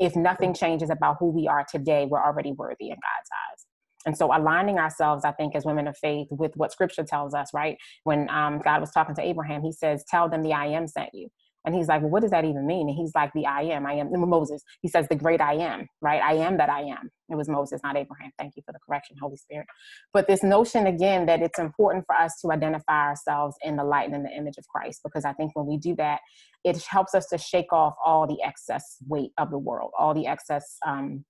[0.00, 3.66] if nothing changes about who we are today, we're already worthy in God's eyes.
[4.06, 7.50] And so aligning ourselves, I think, as women of faith with what scripture tells us,
[7.52, 7.76] right?
[8.04, 11.10] When um, God was talking to Abraham, he says, Tell them the I am sent
[11.12, 11.28] you.
[11.66, 12.88] And he's like, well, what does that even mean?
[12.88, 14.62] And he's like, the I am, I am, Moses.
[14.80, 16.22] He says, the great I am, right?
[16.22, 17.10] I am that I am.
[17.28, 18.30] It was Moses, not Abraham.
[18.38, 19.66] Thank you for the correction, Holy Spirit.
[20.12, 24.06] But this notion again that it's important for us to identify ourselves in the light
[24.06, 26.20] and in the image of Christ, because I think when we do that,
[26.64, 30.28] it helps us to shake off all the excess weight of the world, all the
[30.28, 31.24] excess um,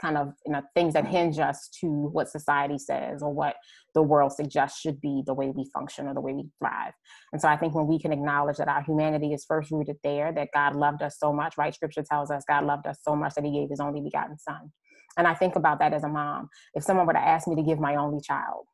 [0.00, 3.56] kind of you know things that hinge us to what society says or what
[3.94, 6.92] the world suggests should be the way we function or the way we thrive.
[7.32, 10.32] And so i think when we can acknowledge that our humanity is first rooted there
[10.32, 11.74] that god loved us so much right?
[11.74, 14.72] Scripture tells us god loved us so much that he gave his only begotten son.
[15.16, 16.48] And i think about that as a mom.
[16.74, 18.66] If someone were to ask me to give my only child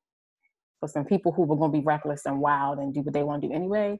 [0.80, 3.22] for some people who were going to be reckless and wild and do what they
[3.22, 3.98] want to do anyway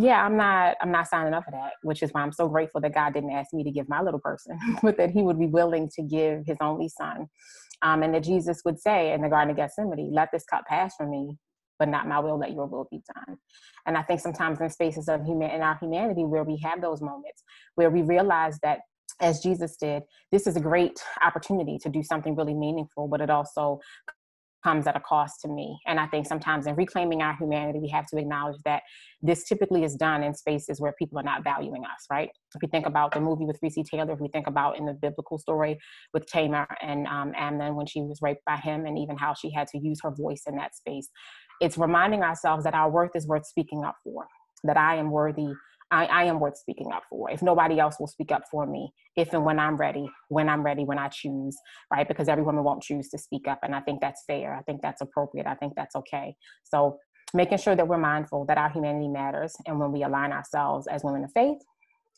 [0.00, 2.80] yeah, I'm not I'm not signing up for that, which is why I'm so grateful
[2.82, 5.46] that God didn't ask me to give my little person, but that he would be
[5.46, 7.26] willing to give his only son.
[7.82, 10.94] Um, and that Jesus would say in the Garden of Gethsemane, let this cup pass
[10.96, 11.36] from me,
[11.80, 13.38] but not my will, let your will be done.
[13.86, 17.00] And I think sometimes in spaces of human in our humanity where we have those
[17.00, 17.42] moments
[17.74, 18.80] where we realize that
[19.20, 23.30] as Jesus did, this is a great opportunity to do something really meaningful, but it
[23.30, 23.80] also
[24.64, 25.78] comes at a cost to me.
[25.86, 28.82] And I think sometimes in reclaiming our humanity, we have to acknowledge that
[29.22, 32.30] this typically is done in spaces where people are not valuing us, right?
[32.54, 34.94] If we think about the movie with Recy Taylor, if we think about in the
[34.94, 35.78] biblical story
[36.12, 39.50] with Tamar and um, Amnon when she was raped by him, and even how she
[39.52, 41.08] had to use her voice in that space,
[41.60, 44.26] it's reminding ourselves that our worth is worth speaking up for,
[44.64, 45.52] that I am worthy
[45.90, 47.30] I, I, am worth speaking up for.
[47.30, 50.62] If nobody else will speak up for me, if and when I'm ready, when I'm
[50.62, 51.56] ready, when I choose,
[51.90, 52.06] right?
[52.06, 53.60] Because every woman won't choose to speak up.
[53.62, 54.54] And I think that's fair.
[54.54, 55.46] I think that's appropriate.
[55.46, 56.34] I think that's okay.
[56.64, 56.98] So
[57.34, 59.54] making sure that we're mindful that our humanity matters.
[59.66, 61.58] And when we align ourselves as women of faith,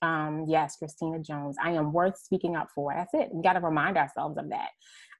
[0.03, 2.93] um, yes, Christina Jones, I am worth speaking up for.
[2.95, 3.29] That's it.
[3.33, 4.71] We got to remind ourselves of that.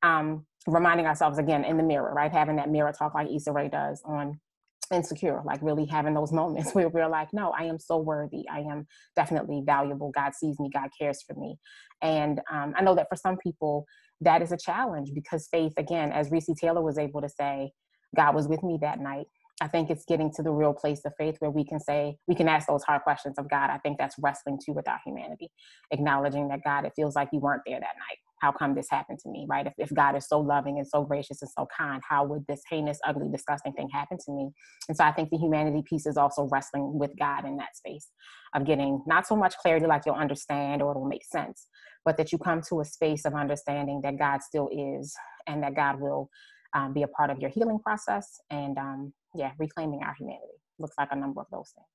[0.03, 2.33] Um, reminding ourselves again in the mirror, right?
[2.33, 4.41] Having that mirror talk like Issa Rae does on
[4.93, 8.45] insecure, like really having those moments where we're like, no, I am so worthy.
[8.51, 10.11] I am definitely valuable.
[10.11, 10.71] God sees me.
[10.73, 11.57] God cares for me.
[12.03, 13.87] And um, I know that for some people,
[14.21, 17.73] that is a challenge because faith, again, as Recy Taylor was able to say,
[18.17, 19.27] God was with me that night.
[19.63, 22.35] I think it's getting to the real place of faith where we can say, we
[22.35, 23.69] can ask those hard questions of God.
[23.69, 25.51] I think that's wrestling too with our humanity,
[25.91, 29.19] acknowledging that God, it feels like you weren't there that night how come this happened
[29.21, 29.67] to me, right?
[29.67, 32.63] If, if God is so loving and so gracious and so kind, how would this
[32.69, 34.51] heinous, ugly, disgusting thing happen to me?
[34.89, 38.09] And so I think the humanity piece is also wrestling with God in that space
[38.55, 41.67] of getting not so much clarity like you'll understand or it'll make sense,
[42.05, 45.15] but that you come to a space of understanding that God still is
[45.47, 46.31] and that God will
[46.75, 50.47] um, be a part of your healing process and, um, yeah, reclaiming our humanity.
[50.79, 51.87] Looks like a number of those things.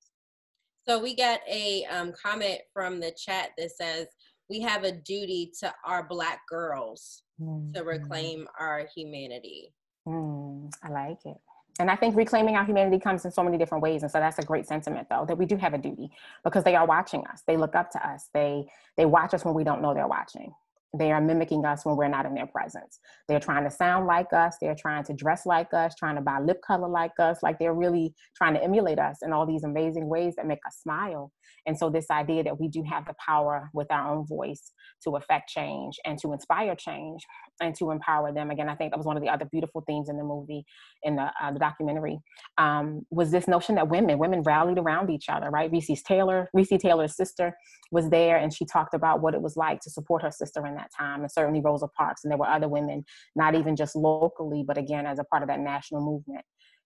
[0.88, 4.06] So we got a um, comment from the chat that says,
[4.48, 7.72] we have a duty to our black girls mm-hmm.
[7.72, 9.72] to reclaim our humanity.
[10.06, 11.36] Mm, I like it.
[11.78, 14.02] And I think reclaiming our humanity comes in so many different ways.
[14.02, 16.10] And so that's a great sentiment though, that we do have a duty
[16.42, 17.42] because they are watching us.
[17.46, 18.28] They look up to us.
[18.32, 20.54] They they watch us when we don't know they're watching.
[20.98, 22.98] They are mimicking us when we're not in their presence.
[23.28, 24.56] They're trying to sound like us.
[24.60, 27.38] They're trying to dress like us, trying to buy lip color like us.
[27.42, 30.78] Like they're really trying to emulate us in all these amazing ways that make us
[30.82, 31.32] smile.
[31.66, 34.72] And so, this idea that we do have the power with our own voice
[35.04, 37.22] to affect change and to inspire change
[37.60, 38.50] and to empower them.
[38.50, 40.64] Again, I think that was one of the other beautiful themes in the movie,
[41.02, 42.18] in the, uh, the documentary,
[42.58, 45.72] um, was this notion that women, women rallied around each other, right?
[45.72, 47.56] Recy Taylor, Recy Taylor's sister
[47.90, 50.74] was there, and she talked about what it was like to support her sister in
[50.74, 52.24] that time, and certainly Rosa Parks.
[52.24, 55.48] And there were other women, not even just locally, but again, as a part of
[55.48, 56.44] that national movement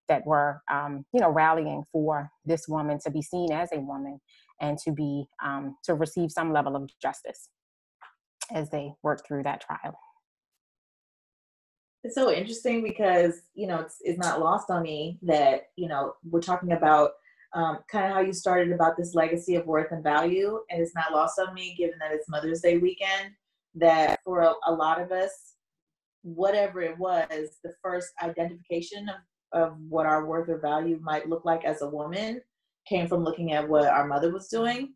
[0.09, 4.21] that were, um, you know, rallying for this woman to be seen as a woman
[4.61, 7.49] and to be um, to receive some level of justice
[8.53, 9.99] as they work through that trial.
[12.03, 16.15] It's so interesting because you know it's, it's not lost on me that you know
[16.29, 17.11] we're talking about
[17.53, 20.95] um, kind of how you started about this legacy of worth and value, and it's
[20.95, 23.33] not lost on me given that it's Mother's Day weekend.
[23.75, 25.55] That for a, a lot of us,
[26.23, 31.45] whatever it was, the first identification of, of what our worth or value might look
[31.45, 32.41] like as a woman
[32.89, 34.93] came from looking at what our mother was doing.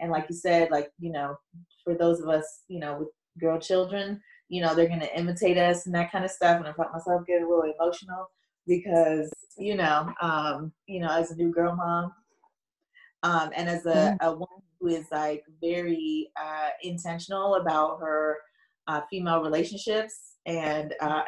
[0.00, 1.36] And like you said, like, you know,
[1.84, 3.08] for those of us, you know, with
[3.40, 6.58] girl children, you know, they're going to imitate us and that kind of stuff.
[6.58, 8.26] And I felt myself getting a little emotional
[8.66, 12.12] because, you know, um, you know, as a new girl mom,
[13.22, 14.26] um, and as a, mm-hmm.
[14.26, 18.36] a woman who is like very uh, intentional about her
[18.86, 21.22] uh, female relationships, and uh,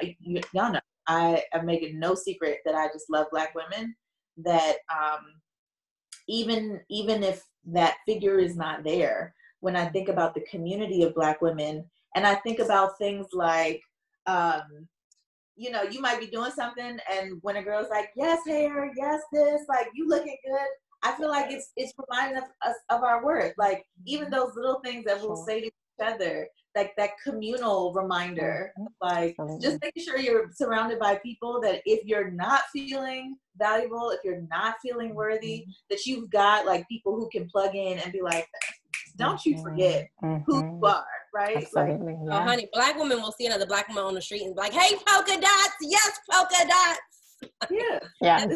[0.53, 3.95] y'all know I am making no secret that I just love black women.
[4.39, 5.27] That um,
[6.31, 11.15] even even if that figure is not there when i think about the community of
[11.15, 13.83] black women and i think about things like
[14.27, 14.63] um
[15.57, 19.21] you know you might be doing something and when a girl's like yes hair yes
[19.33, 20.69] this like you looking good
[21.03, 23.55] I feel like it's it's reminding us of our worth.
[23.59, 28.73] Like even those little things that we'll say to each other, like that communal reminder.
[28.79, 28.87] Mm-hmm.
[29.01, 29.67] Like Absolutely.
[29.67, 34.43] just making sure you're surrounded by people that if you're not feeling valuable, if you're
[34.51, 35.71] not feeling worthy, mm-hmm.
[35.91, 38.47] that you've got like people who can plug in and be like,
[39.17, 40.43] don't you forget mm-hmm.
[40.47, 41.57] who you are, right?
[41.57, 42.15] Absolutely.
[42.15, 42.39] Like, yeah.
[42.39, 44.73] oh, honey, black women will see another black woman on the street and be like,
[44.73, 47.01] hey, polka dots, yes, polka dots.
[47.71, 47.99] Yeah.
[48.21, 48.47] yeah.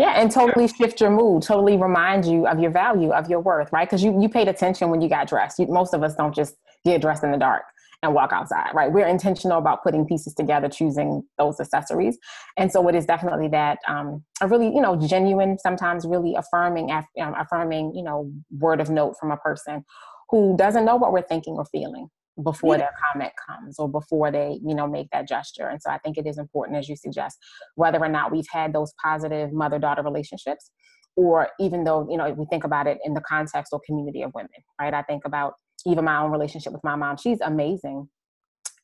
[0.00, 3.70] Yeah, and totally shift your mood, totally remind you of your value, of your worth,
[3.70, 3.86] right?
[3.86, 5.58] Because you, you paid attention when you got dressed.
[5.58, 6.54] You, most of us don't just
[6.86, 7.64] get dressed in the dark
[8.02, 8.90] and walk outside, right?
[8.90, 12.16] We're intentional about putting pieces together, choosing those accessories.
[12.56, 16.90] And so it is definitely that um, a really, you know, genuine, sometimes really affirming,
[16.90, 17.04] um,
[17.38, 19.84] affirming, you know, word of note from a person
[20.30, 22.08] who doesn't know what we're thinking or feeling
[22.42, 22.78] before yeah.
[22.78, 25.68] their comment comes or before they you know make that gesture.
[25.68, 27.38] And so i think it is important as you suggest
[27.74, 30.70] whether or not we've had those positive mother daughter relationships
[31.16, 34.22] or even though you know if we think about it in the context or community
[34.22, 34.50] of women
[34.80, 34.94] right?
[34.94, 35.54] I think about
[35.86, 37.16] even my own relationship with my mom.
[37.16, 38.08] She's amazing.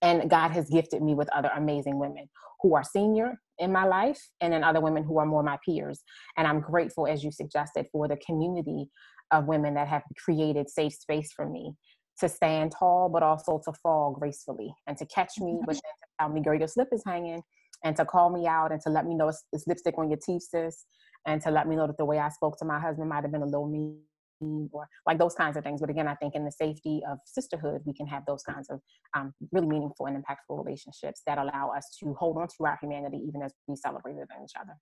[0.02, 2.28] And god has gifted me with other amazing women
[2.62, 6.02] who are senior in my life and then other women who are more my peers.
[6.36, 8.90] And i'm grateful as you suggested for the community
[9.32, 11.72] of women that have created safe space for me
[12.20, 15.82] to stand tall, but also to fall gracefully and to catch me, then to
[16.18, 17.42] tell me, girl, your slip is hanging,
[17.84, 20.18] and to call me out and to let me know it's, it's, lipstick on your
[20.24, 20.86] teeth, sis,
[21.26, 23.32] and to let me know that the way I spoke to my husband might have
[23.32, 23.98] been a little mean
[24.40, 25.80] or like those kinds of things.
[25.80, 28.80] But again, I think in the safety of sisterhood, we can have those kinds of
[29.14, 33.22] um, really meaningful and impactful relationships that allow us to hold on to our humanity
[33.26, 34.74] even as we celebrate with each other.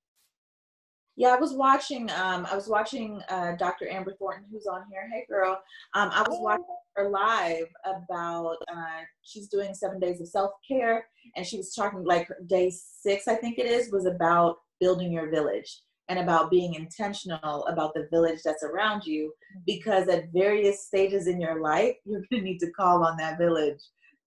[1.17, 2.11] Yeah, I was watching.
[2.11, 3.89] Um, I was watching uh, Dr.
[3.89, 5.09] Amber Thornton, who's on here.
[5.13, 5.61] Hey, girl.
[5.95, 6.65] Um, I was watching
[6.97, 8.57] her live about.
[8.69, 13.29] Uh, she's doing seven days of self care, and she was talking like day six,
[13.29, 18.09] I think it is, was about building your village and about being intentional about the
[18.11, 19.33] village that's around you,
[19.67, 23.81] because at various stages in your life, you're gonna need to call on that village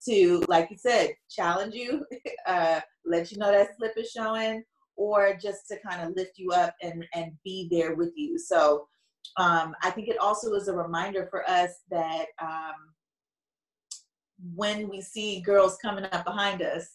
[0.08, 2.06] to, like you said, challenge you,
[2.48, 4.64] uh, let you know that slip is showing
[4.98, 8.38] or just to kind of lift you up and, and be there with you.
[8.38, 8.88] So
[9.38, 12.94] um, I think it also is a reminder for us that um,
[14.56, 16.90] when we see girls coming up behind us,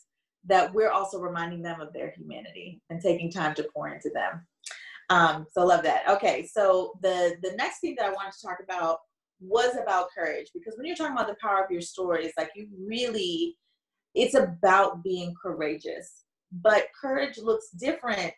[0.44, 4.44] that we're also reminding them of their humanity and taking time to pour into them.
[5.08, 6.08] Um, so love that.
[6.08, 8.98] Okay, so the the next thing that I wanted to talk about
[9.40, 12.66] was about courage because when you're talking about the power of your stories, like you
[12.86, 13.56] really,
[14.14, 16.21] it's about being courageous
[16.60, 18.32] but courage looks different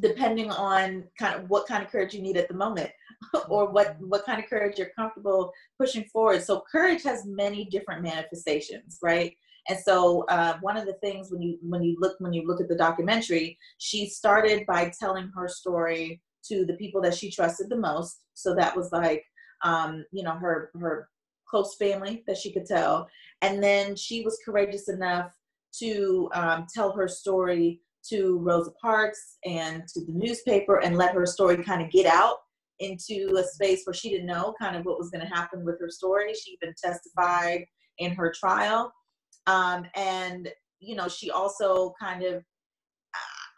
[0.00, 2.90] depending on kind of what kind of courage you need at the moment
[3.48, 6.42] or what what kind of courage you're comfortable pushing forward.
[6.42, 9.36] So courage has many different manifestations right?
[9.68, 12.60] And so uh, one of the things when you when you look when you look
[12.60, 17.68] at the documentary she started by telling her story to the people that she trusted
[17.68, 18.22] the most.
[18.34, 19.24] So that was like
[19.62, 21.08] um, you know her her
[21.46, 23.08] close family that she could tell.
[23.42, 25.32] And then she was courageous enough
[25.80, 31.26] to um, tell her story to Rosa Parks and to the newspaper and let her
[31.26, 32.36] story kind of get out
[32.80, 35.78] into a space where she didn't know kind of what was going to happen with
[35.80, 36.34] her story.
[36.34, 37.64] She even testified
[37.98, 38.92] in her trial.
[39.46, 40.48] Um, and,
[40.80, 42.42] you know, she also kind of,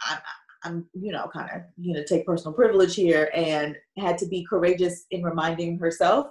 [0.03, 0.19] I,
[0.65, 4.47] I'm, you know, kind of, you know, take personal privilege here and had to be
[4.49, 6.27] courageous in reminding herself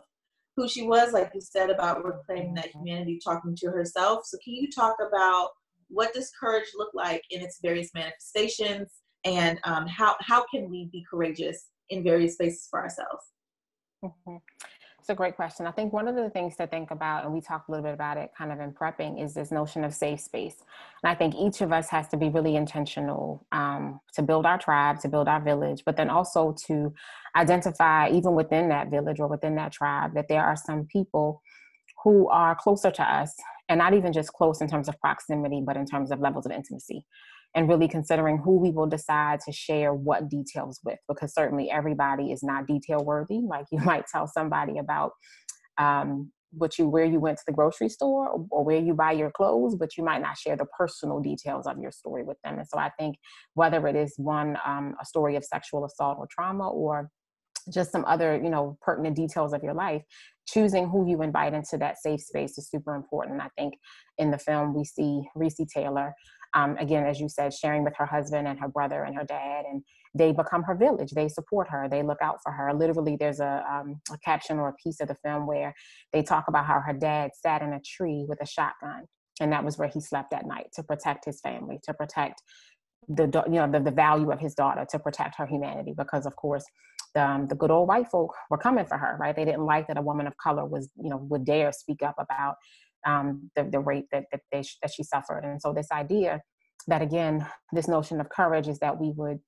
[0.56, 4.26] who she was, like you said about reclaiming that humanity, talking to herself.
[4.26, 5.50] So, can you talk about
[5.94, 8.90] what does courage look like in its various manifestations
[9.26, 13.24] and um, how, how can we be courageous in various spaces for ourselves
[14.04, 14.38] mm-hmm.
[15.04, 15.68] It's a great question.
[15.68, 17.94] I think one of the things to think about, and we talked a little bit
[17.94, 20.56] about it kind of in prepping, is this notion of safe space.
[21.04, 24.58] And I think each of us has to be really intentional um, to build our
[24.58, 26.94] tribe, to build our village, but then also to
[27.36, 31.42] identify, even within that village or within that tribe, that there are some people
[32.06, 33.36] who are closer to us
[33.70, 36.52] and not even just close in terms of proximity, but in terms of levels of
[36.52, 37.06] intimacy.
[37.56, 42.32] And really considering who we will decide to share what details with, because certainly everybody
[42.32, 43.40] is not detail worthy.
[43.48, 45.12] Like you might tell somebody about
[45.78, 49.32] um, what you where you went to the grocery store or, where you buy your
[49.32, 52.58] clothes, but you might not share the personal details of your story with them.
[52.58, 53.18] And so I think
[53.54, 57.10] whether it is one um, a story of sexual assault or trauma or
[57.74, 60.04] just some other you know pertinent details of your life
[60.48, 63.76] choosing who you invite into that safe space is super important i think
[64.18, 64.74] in the film.
[64.74, 66.14] We see Recy taylor
[66.54, 69.66] um, again as you said sharing with her husband and her brother and her dad
[69.70, 69.84] and
[70.16, 71.10] they become her village.
[71.10, 71.88] They support her.
[71.90, 72.72] They look out for her.
[72.72, 75.74] Literally there's a, um, a caption or a piece of the film where
[76.12, 79.06] they talk about how her dad sat in a tree with a shotgun
[79.42, 82.44] and that was where he slept at night to protect his family to protect
[83.10, 86.36] the you know the, the value of his daughter to protect her humanity because of
[86.36, 86.64] course
[87.16, 89.36] um, the good old white folk were coming for her, right?
[89.36, 92.16] They didn't like that a woman of color was, you know, would dare speak up
[92.20, 92.56] about
[93.06, 95.44] um, the, the rape that, that, they, that she suffered.
[95.44, 96.42] And so this idea
[96.88, 99.40] that, again, this notion of courage is that we would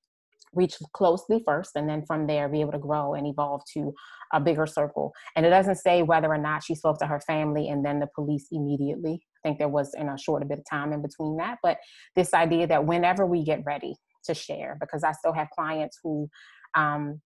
[0.55, 3.93] reach closely first and then from there be able to grow and evolve to
[4.33, 7.67] a bigger circle and it doesn't say whether or not she spoke to her family
[7.67, 10.93] and then the police immediately i think there was in a short bit of time
[10.93, 11.77] in between that but
[12.15, 16.27] this idea that whenever we get ready to share because i still have clients who
[16.75, 17.21] um,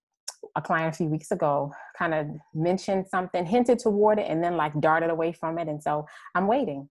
[0.56, 4.56] a client a few weeks ago kind of mentioned something hinted toward it and then
[4.58, 6.88] like darted away from it and so i'm waiting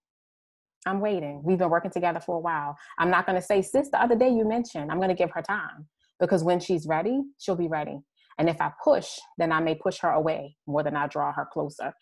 [0.86, 1.42] I'm waiting.
[1.42, 2.76] We've been working together for a while.
[2.98, 5.30] I'm not going to say, sis, the other day you mentioned, I'm going to give
[5.32, 5.86] her time
[6.20, 7.98] because when she's ready, she'll be ready.
[8.38, 11.48] And if I push, then I may push her away more than I draw her
[11.52, 11.92] closer.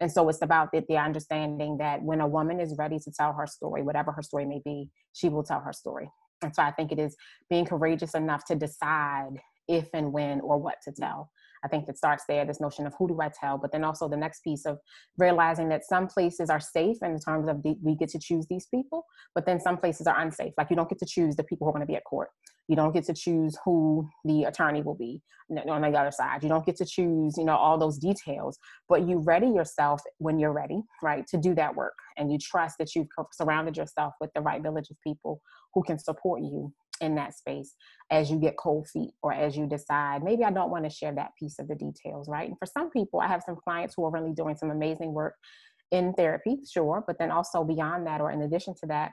[0.00, 3.32] And so it's about the, the understanding that when a woman is ready to tell
[3.32, 6.10] her story, whatever her story may be, she will tell her story.
[6.42, 7.16] And so I think it is
[7.48, 9.38] being courageous enough to decide
[9.68, 11.30] if and when or what to tell.
[11.64, 14.06] I think it starts there, this notion of who do I tell, but then also
[14.06, 14.78] the next piece of
[15.16, 18.66] realizing that some places are safe in terms of the, we get to choose these
[18.66, 20.52] people, but then some places are unsafe.
[20.58, 22.28] Like you don't get to choose the people who are going to be at court.
[22.68, 26.42] You don't get to choose who the attorney will be on the other side.
[26.42, 28.58] You don't get to choose, you know, all those details,
[28.88, 31.92] but you ready yourself when you're ready, right, to do that work.
[32.16, 35.40] And you trust that you've surrounded yourself with the right village of people
[35.74, 37.74] who can support you in that space
[38.10, 41.12] as you get cold feet or as you decide maybe i don't want to share
[41.12, 44.04] that piece of the details right and for some people i have some clients who
[44.04, 45.34] are really doing some amazing work
[45.90, 49.10] in therapy sure but then also beyond that or in addition to that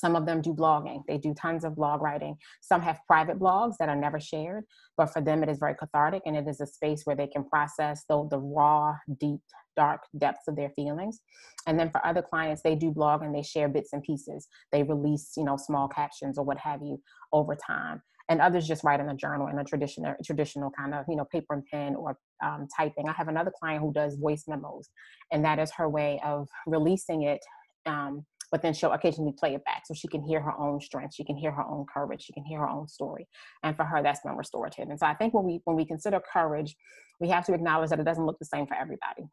[0.00, 1.02] some of them do blogging.
[1.06, 2.36] They do tons of blog writing.
[2.62, 4.64] Some have private blogs that are never shared,
[4.96, 7.44] but for them it is very cathartic and it is a space where they can
[7.44, 9.40] process the, the raw, deep,
[9.80, 11.20] dark depths of their feelings.
[11.66, 14.46] And then for other clients, they do blog and they share bits and pieces.
[14.72, 17.00] They release, you know, small captions or what have you
[17.32, 18.02] over time.
[18.28, 21.26] And others just write in a journal in a traditional, traditional kind of, you know,
[21.32, 23.08] paper and pen or um, typing.
[23.08, 24.90] I have another client who does voice memos,
[25.32, 27.40] and that is her way of releasing it
[27.86, 31.14] um, but then she'll occasionally play it back so she can hear her own strength
[31.14, 33.26] she can hear her own courage she can hear her own story
[33.62, 36.20] and for her that's been restorative and so i think when we when we consider
[36.32, 36.76] courage
[37.20, 39.24] we have to acknowledge that it doesn't look the same for everybody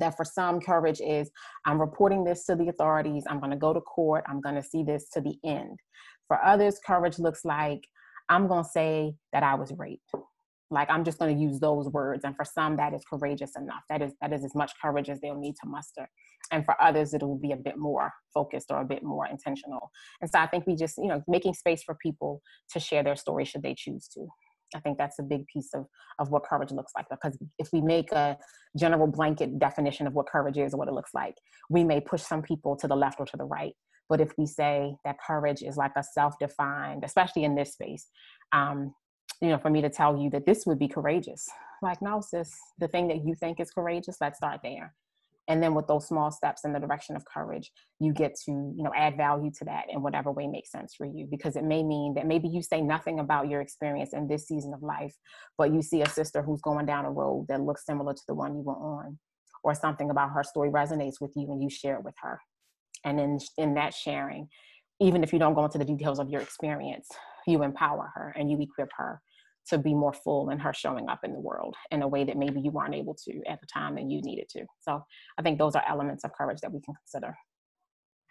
[0.00, 1.30] that for some courage is
[1.66, 3.24] i'm reporting this to the authorities.
[3.28, 4.24] I'm going to go to court.
[4.28, 5.78] I'm going to see this to the end.
[6.28, 7.86] For others courage looks like
[8.28, 10.10] i'm going to say that i was raped.
[10.70, 13.82] Like i'm just going to use those words and for some that is courageous enough.
[13.88, 16.08] That is that is as much courage as they'll need to muster.
[16.52, 19.90] And for others it'll be a bit more focused or a bit more intentional.
[20.20, 22.42] And so i think we just you know making space for people
[22.72, 24.26] to share their story should they choose to
[24.74, 25.86] i think that's a big piece of
[26.18, 28.36] of what courage looks like because if we make a
[28.76, 31.34] general blanket definition of what courage is or what it looks like
[31.68, 33.74] we may push some people to the left or to the right
[34.08, 38.06] but if we say that courage is like a self-defined especially in this space
[38.52, 38.92] um,
[39.40, 41.48] you know, for me to tell you that this would be courageous.
[41.82, 44.94] Like, no, sis, the thing that you think is courageous, let's start there.
[45.50, 48.84] And then with those small steps in the direction of courage, you get to, you
[48.84, 51.26] know, add value to that in whatever way makes sense for you.
[51.28, 54.72] Because it may mean that maybe you say nothing about your experience in this season
[54.72, 55.12] of life,
[55.58, 58.34] but you see a sister who's going down a road that looks similar to the
[58.34, 59.18] one you were on,
[59.64, 62.40] or something about her story resonates with you and you share it with her.
[63.04, 64.48] And in in that sharing,
[65.00, 67.08] even if you don't go into the details of your experience,
[67.48, 69.20] you empower her and you equip her
[69.70, 72.36] to be more full in her showing up in the world in a way that
[72.36, 74.64] maybe you weren't able to at the time and you needed to.
[74.80, 75.04] So
[75.38, 77.36] I think those are elements of courage that we can consider.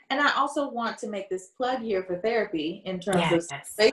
[0.09, 3.75] And I also want to make this plug here for therapy in terms yes.
[3.79, 3.91] of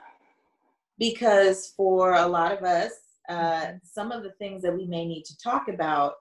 [0.98, 2.92] because for a lot of us,
[3.28, 3.76] uh, mm-hmm.
[3.82, 6.14] some of the things that we may need to talk about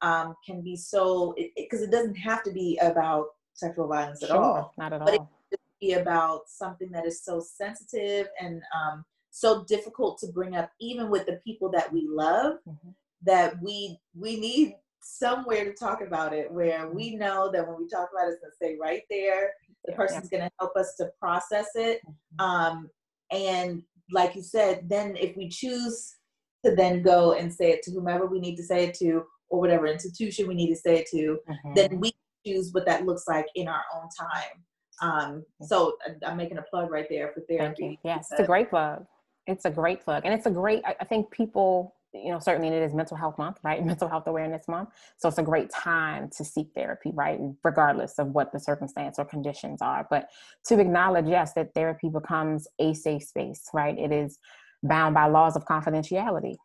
[0.00, 4.22] um, can be so because it, it, it, doesn't have to be about sexual violence
[4.22, 4.74] at sure, all.
[4.78, 5.30] Not at but all.
[5.50, 10.54] It could be about something that is so sensitive and um, so difficult to bring
[10.54, 12.90] up even with the people that we love mm-hmm.
[13.22, 17.20] that we we need somewhere to talk about it where we mm-hmm.
[17.20, 19.52] know that when we talk about it, it's going to stay right there.
[19.86, 20.38] The person's yeah.
[20.38, 22.00] going to help us to process it.
[22.06, 22.44] Mm-hmm.
[22.44, 22.90] Um,
[23.32, 26.16] and like you said, then if we choose
[26.64, 29.60] to then go and say it to whomever we need to say it to, or
[29.60, 31.74] whatever institution we need to say it to, mm-hmm.
[31.74, 32.12] then we
[32.46, 34.62] choose what that looks like in our own time.
[35.00, 37.98] Um, so I'm making a plug right there for therapy.
[38.04, 39.04] Yes, it's a great plug
[39.46, 42.82] it's a great plug and it's a great i think people you know certainly it
[42.82, 46.44] is mental health month right mental health awareness month so it's a great time to
[46.44, 50.28] seek therapy right regardless of what the circumstance or conditions are but
[50.64, 54.38] to acknowledge yes that therapy becomes a safe space right it is
[54.82, 56.56] bound by laws of confidentiality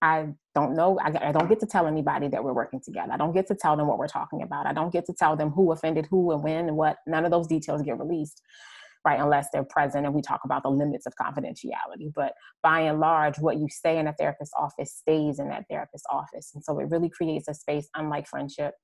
[0.00, 0.98] I don't know.
[1.00, 3.12] I, I, don't get to tell anybody that we're working together.
[3.12, 4.64] I don't get to tell them what we're talking about.
[4.64, 6.98] I don't get to tell them who offended who and when and what.
[7.06, 8.42] None of those details get released
[9.08, 9.20] right?
[9.20, 12.12] Unless they're present and we talk about the limits of confidentiality.
[12.14, 16.06] But by and large, what you say in a therapist's office stays in that therapist's
[16.10, 16.50] office.
[16.54, 18.74] And so it really creates a space unlike friendship,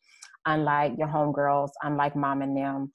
[0.47, 2.91] unlike your homegirls, unlike mom and them,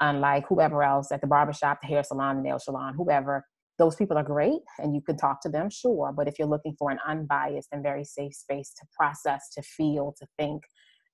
[0.00, 3.44] unlike whoever else at the barbershop, the hair salon, the nail salon, whoever.
[3.76, 6.12] Those people are great and you can talk to them, sure.
[6.16, 10.14] But if you're looking for an unbiased and very safe space to process, to feel,
[10.20, 10.62] to think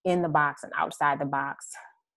[0.05, 1.71] in the box and outside the box,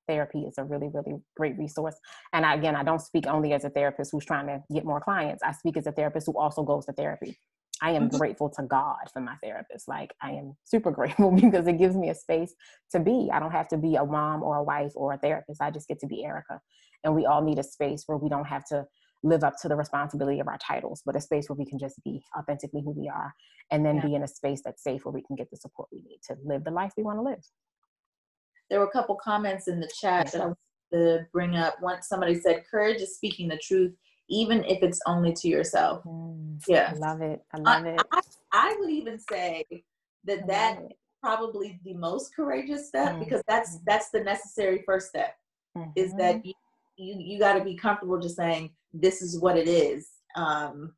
[0.08, 1.95] therapy is a really, really great resource.
[2.34, 5.01] And I, again, I don't speak only as a therapist who's trying to get more
[5.01, 5.43] clients.
[5.43, 7.38] I speak as a therapist who also goes to therapy.
[7.82, 8.18] I am mm-hmm.
[8.18, 9.88] grateful to God for my therapist.
[9.88, 12.53] Like I am super grateful because it gives me a space
[12.91, 13.30] to be.
[13.32, 15.62] I don't have to be a mom or a wife or a therapist.
[15.62, 16.60] I just get to be Erica.
[17.03, 18.86] And we all need a space where we don't have to
[19.24, 21.95] live up to the responsibility of our titles, but a space where we can just
[22.03, 23.34] be authentically who we are
[23.72, 24.05] and then yeah.
[24.05, 26.36] be in a space that's safe where we can get the support we need to
[26.45, 27.43] live the life we want to live
[28.70, 30.57] there were a couple comments in the chat that I want
[30.93, 31.76] to bring up.
[31.82, 33.93] Once somebody said, "Courage is speaking the truth,
[34.30, 37.41] even if it's only to yourself." Mm, yeah, I love it.
[37.53, 38.01] I love it.
[38.11, 39.65] I, I, would even say
[40.26, 40.80] that that
[41.22, 43.84] probably the most courageous step mm because that's mm-hmm.
[43.88, 45.36] that's the necessary first step.
[45.78, 45.91] Mm-hmm.
[45.95, 46.47] Is that mm-hmm.
[46.47, 46.53] you
[46.97, 50.93] you, you got to be comfortable just saying this is what it is um,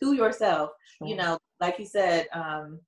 [0.00, 0.70] to yourself.
[0.98, 1.08] Sure.
[1.08, 2.28] You know, like you said.
[2.32, 2.80] Um,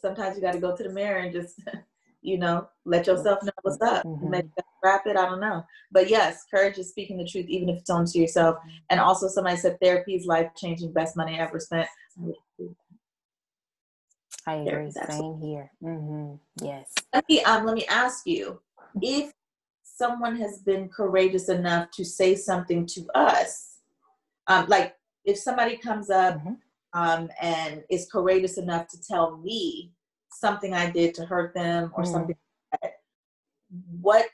[0.00, 1.60] sometimes you got to go to the mirror and just
[2.22, 4.04] you know, let yourself know what's up.
[4.04, 4.30] Mm-hmm.
[4.30, 4.48] Maybe
[4.82, 5.16] wrap it.
[5.16, 5.64] I don't know.
[5.90, 8.56] But yes, courage is speaking the truth, even if it's only to yourself.
[8.90, 11.88] And also, somebody said therapy is life changing, best money ever spent.
[14.46, 14.90] I agree.
[14.90, 15.70] Same here.
[15.82, 16.64] Mm-hmm.
[16.64, 16.92] Yes.
[17.12, 18.60] Let me um, let me ask you
[19.02, 19.32] if
[19.82, 23.78] someone has been courageous enough to say something to us,
[24.46, 24.94] um, like
[25.24, 26.54] if somebody comes up mm-hmm.
[26.94, 29.92] um, and is courageous enough to tell me
[30.38, 32.12] something I did to hurt them or mm.
[32.12, 32.36] something
[32.82, 32.92] like
[34.00, 34.26] what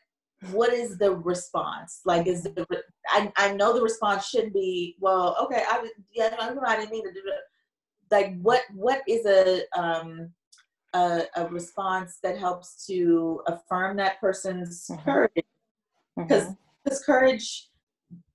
[0.50, 2.00] what is the response?
[2.05, 2.66] Like, is the
[3.09, 7.12] I, I know the response should be, well, okay, I yeah, I didn't mean to
[7.12, 8.11] do it.
[8.11, 10.30] Like, what what is a um
[10.92, 15.02] a, a response that helps to affirm that person's mm-hmm.
[15.02, 15.44] courage?
[16.16, 16.52] Because mm-hmm.
[16.84, 17.70] because courage,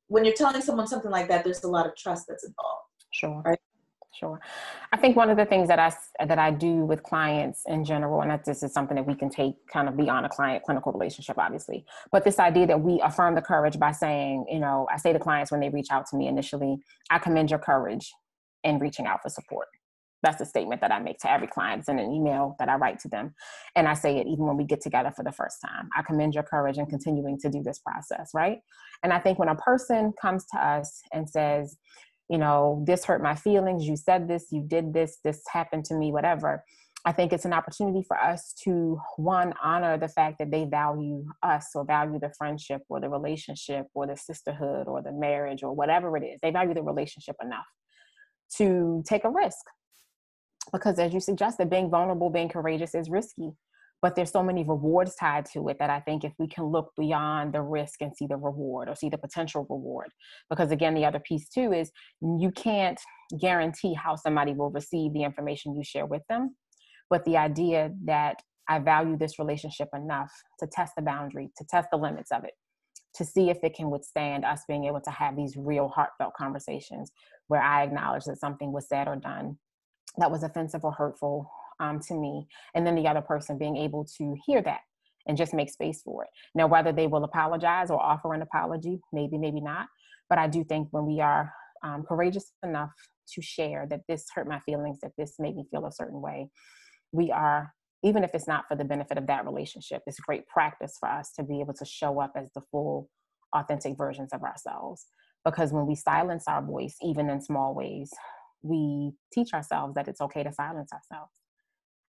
[0.08, 2.86] when you're telling someone something like that, there's a lot of trust that's involved.
[3.12, 3.42] Sure.
[3.46, 3.60] Right.
[4.20, 4.38] Sure.
[4.92, 5.94] I think one of the things that I
[6.26, 9.30] that I do with clients in general, and that this is something that we can
[9.30, 13.36] take kind of beyond a client clinical relationship, obviously, but this idea that we affirm
[13.36, 16.18] the courage by saying, you know, I say to clients when they reach out to
[16.18, 18.12] me initially, I commend your courage
[18.66, 19.70] in reaching out for support.
[20.22, 21.80] That's the statement that I make to every client.
[21.80, 23.34] It's in an email that I write to them.
[23.78, 25.88] And I say it even when we get together for the first time.
[25.96, 28.60] I commend your courage in continuing to do this process, right?
[29.02, 31.78] And I think when a person comes to us and says,
[32.30, 35.96] you know, this hurt my feelings, you said this, you did this, this happened to
[35.96, 36.64] me, whatever.
[37.06, 41.26] I think it's an opportunity for us to one honor the fact that they value
[41.42, 45.74] us or value the friendship or the relationship or the sisterhood or the marriage or
[45.74, 46.40] whatever it is.
[46.42, 47.66] They value the relationship enough
[48.58, 49.66] to take a risk.
[50.72, 53.54] Because as you suggested, being vulnerable, being courageous is risky
[54.02, 56.92] but there's so many rewards tied to it that I think if we can look
[56.98, 60.10] beyond the risk and see the reward or see the potential reward,
[60.50, 61.92] because again, the other piece too is
[62.22, 63.00] you can't
[63.40, 66.56] guarantee how somebody will receive the information you share with them.
[67.10, 71.90] But the idea that I value this relationship enough to test the boundary, to test
[71.92, 72.54] the limits of it,
[73.16, 77.12] to see if it can withstand us being able to have these real heartfelt conversations
[77.48, 79.58] where I acknowledge that something was said or done
[80.18, 84.06] that was offensive or hurtful um, to me and then the other person being able
[84.18, 84.82] to hear that
[85.28, 86.30] and just make space for it.
[86.56, 89.88] Now whether they will apologize or offer an apology maybe maybe not
[90.30, 91.52] but i do think when we are
[91.84, 92.92] um, courageous enough
[93.34, 96.50] to share that this hurt my feelings that this made me feel a certain way
[97.12, 97.74] we are
[98.04, 101.32] even if it's not for the benefit of that relationship it's great practice for us
[101.34, 103.10] to be able to show up as the full
[103.54, 105.08] authentic versions of ourselves.
[105.44, 108.12] Because when we silence our voice even in small ways
[108.62, 111.32] we teach ourselves that it's okay to silence ourselves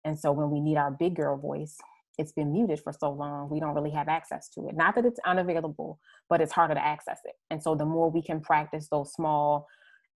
[0.06, 1.78] and so when we need our big girl voice,
[2.18, 4.76] it's been muted for so long, we don't really have access to it.
[4.76, 6.00] Not that it's unavailable,
[6.30, 7.34] but it's harder to access it.
[7.50, 9.68] And so the more we can practice those small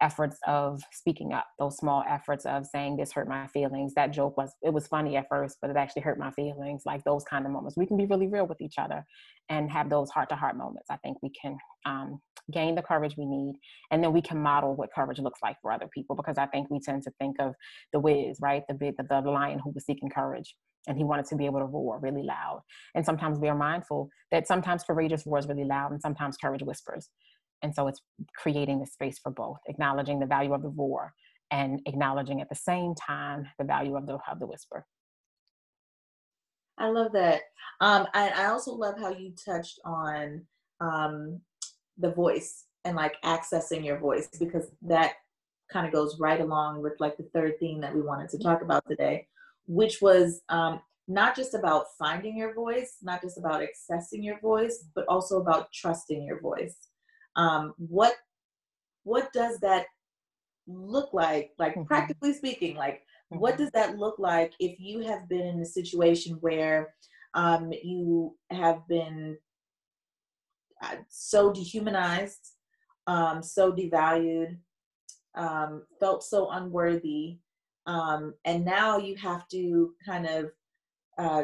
[0.02, 3.94] efforts of speaking up, those small efforts of saying this hurt my feelings.
[3.96, 6.84] That joke was it was funny at first, but it actually hurt my feelings.
[6.86, 9.06] Like those kind of moments, we can be really real with each other
[9.50, 10.88] and have those heart to heart moments.
[10.90, 12.22] I think we can um,
[12.52, 13.56] gain the courage we need,
[13.92, 16.16] and then we can model what courage looks like for other people.
[16.16, 17.54] Because I think we tend to think of
[17.94, 20.56] the Wiz, right, the big the, the lion who was seeking courage.
[20.88, 22.62] And he wanted to be able to roar really loud.
[22.96, 27.10] And sometimes we are mindful that sometimes courageous roars really loud and sometimes courage whispers.
[27.62, 28.02] And so it's
[28.36, 31.14] creating the space for both, acknowledging the value of the roar
[31.52, 34.86] and acknowledging at the same time the value of the of the whisper.
[36.78, 37.42] I love that.
[37.82, 40.46] Um, I, I also love how you touched on
[40.80, 41.42] um,
[41.98, 45.16] the voice and like accessing your voice because that
[45.72, 48.62] kind of goes right along with like the third theme that we wanted to talk
[48.62, 49.28] about today,
[49.68, 54.86] which was um, not just about finding your voice, not just about accessing your voice,
[54.96, 56.76] but also about trusting your voice.
[57.36, 58.16] Um, what
[59.04, 59.86] what does that
[60.68, 61.52] look like?
[61.58, 61.84] Like mm-hmm.
[61.84, 62.96] practically speaking, like
[63.32, 63.40] mm-hmm.
[63.40, 66.94] what does that look like if you have been in a situation where
[67.34, 69.38] um, you have been
[70.84, 72.54] uh, so dehumanized,
[73.08, 74.58] um, so devalued,
[75.36, 77.40] um, felt so unworthy,
[77.86, 80.52] um, and now you have to kind of
[81.18, 81.44] uh,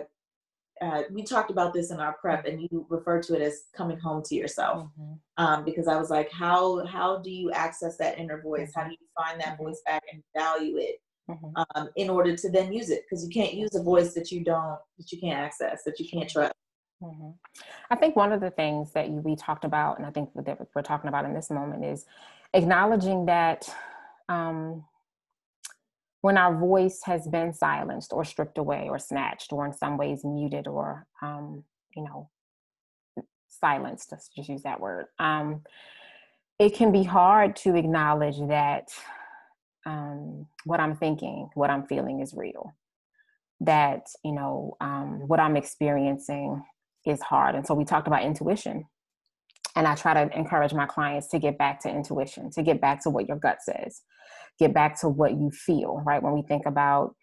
[0.82, 3.98] uh, we talked about this in our prep and you referred to it as coming
[3.98, 5.14] home to yourself mm-hmm.
[5.38, 8.92] um, because i was like how how do you access that inner voice how do
[8.92, 10.98] you find that voice back and value it
[11.30, 11.64] mm-hmm.
[11.76, 14.44] um, in order to then use it because you can't use a voice that you
[14.44, 16.54] don't that you can't access that you can't trust
[17.02, 17.30] mm-hmm.
[17.90, 20.60] i think one of the things that you, we talked about and i think that
[20.76, 22.06] we're talking about in this moment is
[22.54, 23.70] acknowledging that
[24.28, 24.84] um,
[26.26, 30.26] when our voice has been silenced or stripped away or snatched or in some ways
[30.26, 31.64] muted or um,
[31.96, 32.28] you know
[33.48, 35.62] silenced let's just use that word um,
[36.58, 38.88] it can be hard to acknowledge that
[39.86, 42.76] um, what i'm thinking what i'm feeling is real.
[43.60, 46.64] That you know um, what i'm experiencing
[47.06, 47.54] is hard.
[47.54, 48.86] And so we talked about intuition.
[49.76, 53.04] And i try to encourage my clients to get back to intuition to get back
[53.04, 54.02] to what your gut says
[54.60, 56.22] get back to what you feel, right?
[56.22, 57.16] When we think about,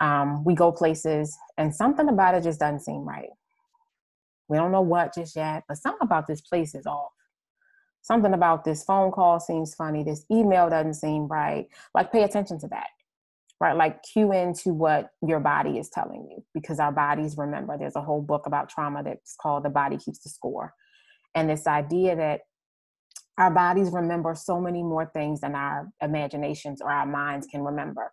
[0.00, 3.28] um, we go places and something about it just doesn't seem right.
[4.48, 7.12] We don't know what just yet, but something about this place is off.
[8.02, 10.02] Something about this phone call seems funny.
[10.02, 11.66] This email doesn't seem right.
[11.94, 12.88] Like, pay attention to that,
[13.60, 13.76] right?
[13.76, 17.76] Like, cue into what your body is telling you because our bodies remember.
[17.78, 20.74] There's a whole book about trauma that's called The Body Keeps the Score.
[21.34, 22.40] And this idea that
[23.40, 28.12] our bodies remember so many more things than our imaginations or our minds can remember.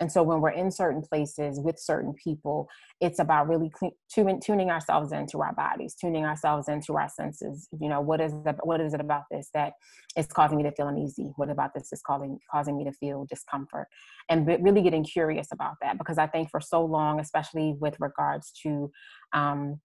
[0.00, 2.66] And so when we're in certain places with certain people,
[2.98, 3.70] it's about really
[4.12, 7.68] tuning, tuning ourselves into our bodies, tuning ourselves into our senses.
[7.78, 9.74] You know, what is the, what is it about this that
[10.16, 11.32] is causing me to feel uneasy?
[11.36, 13.88] What about this is causing causing me to feel discomfort?
[14.30, 18.50] And really getting curious about that because I think for so long, especially with regards
[18.62, 18.90] to
[19.34, 19.80] um,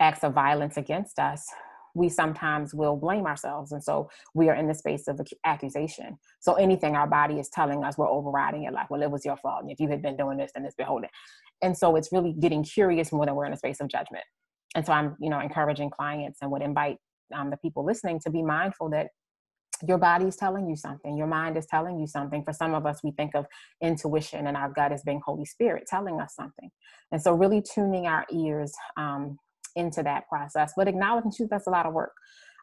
[0.00, 1.46] acts of violence against us,
[1.94, 3.72] we sometimes will blame ourselves.
[3.72, 6.18] And so we are in the space of accusation.
[6.40, 9.36] So anything our body is telling us, we're overriding it like, well, it was your
[9.36, 9.62] fault.
[9.62, 11.08] And if you had been doing this, then it's beholden.
[11.62, 14.24] And so it's really getting curious more than we're in a space of judgment.
[14.74, 16.98] And so I'm, you know, encouraging clients and would invite
[17.34, 19.08] um, the people listening to be mindful that
[19.86, 22.86] your body is telling you something your mind is telling you something for some of
[22.86, 23.46] us we think of
[23.80, 26.70] intuition and our gut as being holy spirit telling us something
[27.12, 29.38] and so really tuning our ears um,
[29.76, 30.72] into that process.
[30.76, 32.12] But acknowledging too, that's a lot of work.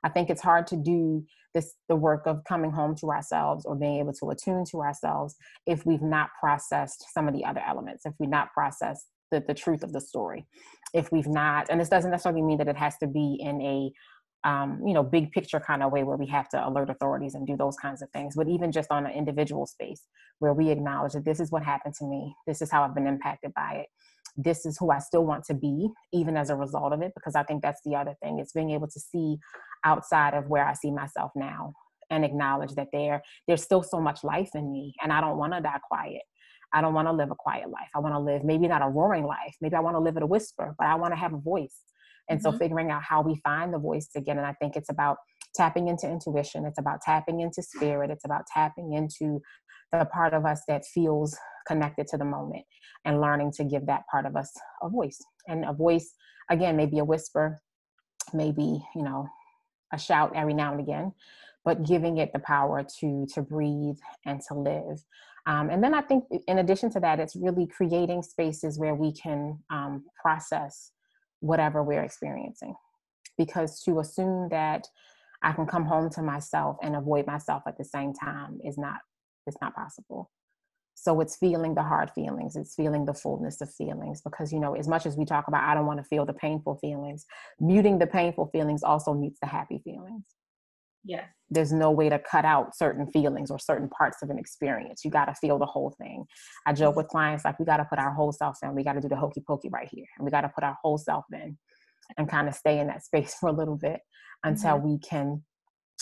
[0.04, 3.76] I think it's hard to do this the work of coming home to ourselves or
[3.76, 5.36] being able to attune to ourselves
[5.66, 9.54] if we've not processed some of the other elements, if we've not processed the, the
[9.54, 10.46] truth of the story.
[10.94, 13.92] If we've not, and this doesn't necessarily mean that it has to be in a
[14.46, 17.48] um, you know, big picture kind of way where we have to alert authorities and
[17.48, 20.04] do those kinds of things, but even just on an individual space
[20.38, 23.08] where we acknowledge that this is what happened to me, this is how I've been
[23.08, 23.88] impacted by it,
[24.38, 27.36] this is who I still want to be, even as a result of it, because
[27.36, 28.40] I think that's the other thing.
[28.40, 29.38] It's being able to see
[29.84, 31.74] outside of where I see myself now
[32.10, 35.54] and acknowledge that there there's still so much life in me and I don't want
[35.54, 36.22] to die quiet.
[36.74, 37.90] I don't want to live a quiet life.
[37.96, 39.56] I want to live maybe not a roaring life.
[39.62, 41.80] Maybe I want to live at a whisper, but I want to have a voice.
[42.30, 42.52] And mm-hmm.
[42.52, 44.38] so figuring out how we find the voice again.
[44.38, 45.18] And I think it's about
[45.54, 46.66] tapping into intuition.
[46.66, 48.12] It's about tapping into spirit.
[48.12, 49.42] It's about tapping into
[49.92, 51.38] the part of us that feels
[51.68, 52.66] connected to the moment
[53.06, 54.52] and learning to give that part of us
[54.82, 55.20] a voice.
[55.48, 56.14] And a voice
[56.50, 57.62] again maybe a whisper
[58.34, 59.28] maybe you know
[59.94, 61.12] a shout every now and again
[61.64, 65.04] but giving it the power to to breathe and to live.
[65.48, 69.14] Um, and then i think in addition to that it's really creating spaces where we
[69.14, 70.92] can um, process
[71.40, 72.76] whatever we're experiencing.
[73.38, 74.88] Because to assume that
[75.44, 78.98] i can come home to myself and avoid myself at the same time is not
[79.48, 80.32] it's not possible
[80.96, 84.74] so it's feeling the hard feelings it's feeling the fullness of feelings because you know
[84.76, 87.26] as much as we talk about i don't want to feel the painful feelings
[87.60, 90.26] muting the painful feelings also mutes the happy feelings
[91.04, 95.06] yes there's no way to cut out certain feelings or certain parts of an experience
[95.06, 96.26] you got to feel the whole thing
[96.66, 96.98] i joke mm-hmm.
[96.98, 99.10] with clients like we got to put our whole self in we got to do
[99.10, 101.58] the hokey pokey right here and we got to put our whole self in
[102.18, 104.00] and kind of stay in that space for a little bit
[104.44, 104.94] until mm-hmm.
[104.94, 105.44] we can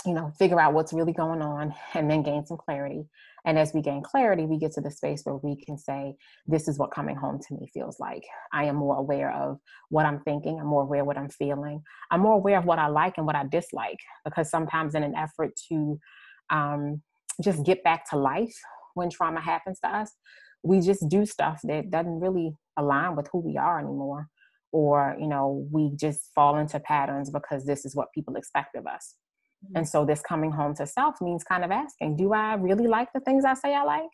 [0.05, 3.05] you know, figure out what's really going on and then gain some clarity.
[3.45, 6.15] And as we gain clarity, we get to the space where we can say,
[6.47, 8.23] This is what coming home to me feels like.
[8.53, 10.59] I am more aware of what I'm thinking.
[10.59, 11.81] I'm more aware of what I'm feeling.
[12.11, 13.99] I'm more aware of what I like and what I dislike.
[14.23, 15.99] Because sometimes, in an effort to
[16.49, 17.01] um,
[17.41, 18.55] just get back to life
[18.93, 20.11] when trauma happens to us,
[20.63, 24.27] we just do stuff that doesn't really align with who we are anymore.
[24.71, 28.87] Or, you know, we just fall into patterns because this is what people expect of
[28.87, 29.15] us.
[29.64, 29.78] Mm-hmm.
[29.78, 33.14] And so this coming home to self means kind of asking, do I really like
[33.14, 34.09] the things I say I like?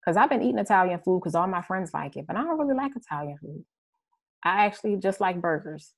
[0.00, 2.58] Because I've been eating Italian food because all my friends like it, but I don't
[2.58, 3.64] really like Italian food.
[4.44, 5.92] I actually just like burgers.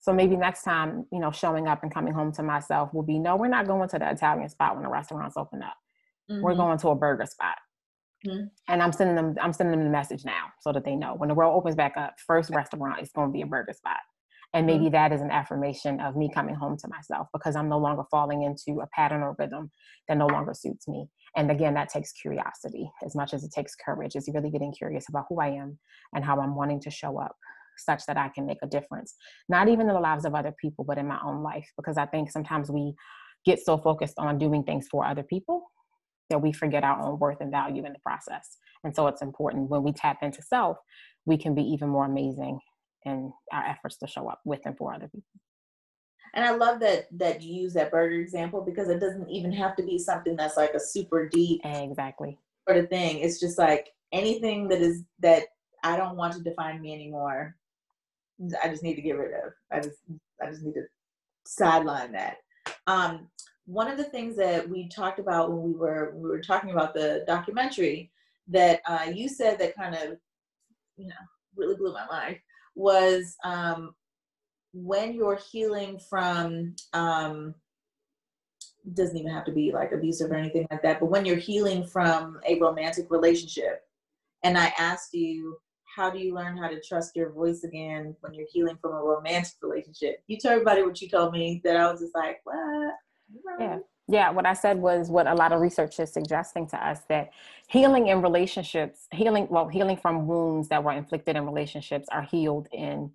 [0.00, 3.18] So maybe next time, you know, showing up and coming home to myself will be
[3.18, 5.74] no, we're not going to the Italian spot when the restaurants open up.
[6.30, 6.42] Mm-hmm.
[6.42, 7.56] We're going to a burger spot.
[8.26, 8.44] Mm-hmm.
[8.68, 11.28] And I'm sending them, I'm sending them the message now so that they know when
[11.28, 13.98] the world opens back up, first restaurant is going to be a burger spot.
[14.54, 14.92] And maybe mm-hmm.
[14.92, 18.42] that is an affirmation of me coming home to myself because I'm no longer falling
[18.42, 19.70] into a pattern or rhythm
[20.08, 21.08] that no longer suits me.
[21.36, 25.06] And again, that takes curiosity as much as it takes courage, is really getting curious
[25.08, 25.78] about who I am
[26.14, 27.36] and how I'm wanting to show up
[27.78, 29.14] such that I can make a difference,
[29.50, 31.68] not even in the lives of other people, but in my own life.
[31.76, 32.94] Because I think sometimes we
[33.44, 35.62] get so focused on doing things for other people
[36.30, 38.56] that we forget our own worth and value in the process.
[38.82, 40.78] And so it's important when we tap into self,
[41.26, 42.58] we can be even more amazing
[43.04, 45.40] in our efforts to show up with and for other people.
[46.34, 49.76] And I love that that you use that burger example because it doesn't even have
[49.76, 52.38] to be something that's like a super deep exactly
[52.68, 53.20] sort of thing.
[53.20, 55.44] It's just like anything that is that
[55.82, 57.56] I don't want to define me anymore.
[58.62, 59.52] I just need to get rid of.
[59.72, 59.98] I just
[60.42, 60.82] I just need to
[61.46, 62.38] sideline that.
[62.86, 63.28] Um,
[63.66, 66.94] one of the things that we talked about when we were we were talking about
[66.94, 68.10] the documentary
[68.48, 70.18] that uh, you said that kind of
[70.96, 71.14] you know
[71.56, 72.38] really blew my mind
[72.76, 73.94] was um,
[74.72, 77.54] when you're healing from um,
[78.94, 81.84] doesn't even have to be like abusive or anything like that but when you're healing
[81.84, 83.82] from a romantic relationship
[84.44, 85.58] and i asked you
[85.96, 89.00] how do you learn how to trust your voice again when you're healing from a
[89.00, 90.22] romantic relationship?
[90.26, 92.94] You told everybody what you told me that i was just like what?
[93.58, 93.78] Yeah.
[94.08, 97.30] Yeah, what I said was what a lot of research is suggesting to us that
[97.68, 102.68] healing in relationships, healing, well, healing from wounds that were inflicted in relationships are healed
[102.72, 103.10] in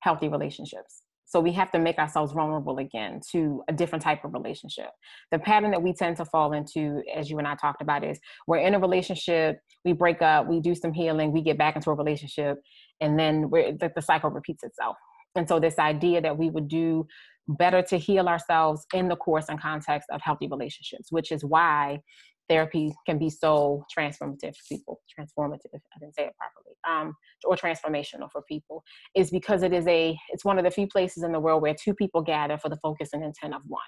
[0.00, 1.02] healthy relationships.
[1.26, 4.90] So we have to make ourselves vulnerable again to a different type of relationship.
[5.30, 8.18] The pattern that we tend to fall into, as you and I talked about, is
[8.46, 11.90] we're in a relationship, we break up, we do some healing, we get back into
[11.90, 12.58] a relationship,
[13.00, 14.96] and then the, the cycle repeats itself.
[15.34, 17.06] And so this idea that we would do
[17.48, 22.00] better to heal ourselves in the course and context of healthy relationships, which is why
[22.48, 25.00] therapy can be so transformative for people.
[25.18, 27.14] Transformative, I didn't say it properly, um,
[27.44, 28.82] or transformational for people,
[29.14, 31.74] is because it is a, it's one of the few places in the world where
[31.74, 33.80] two people gather for the focus and intent of one.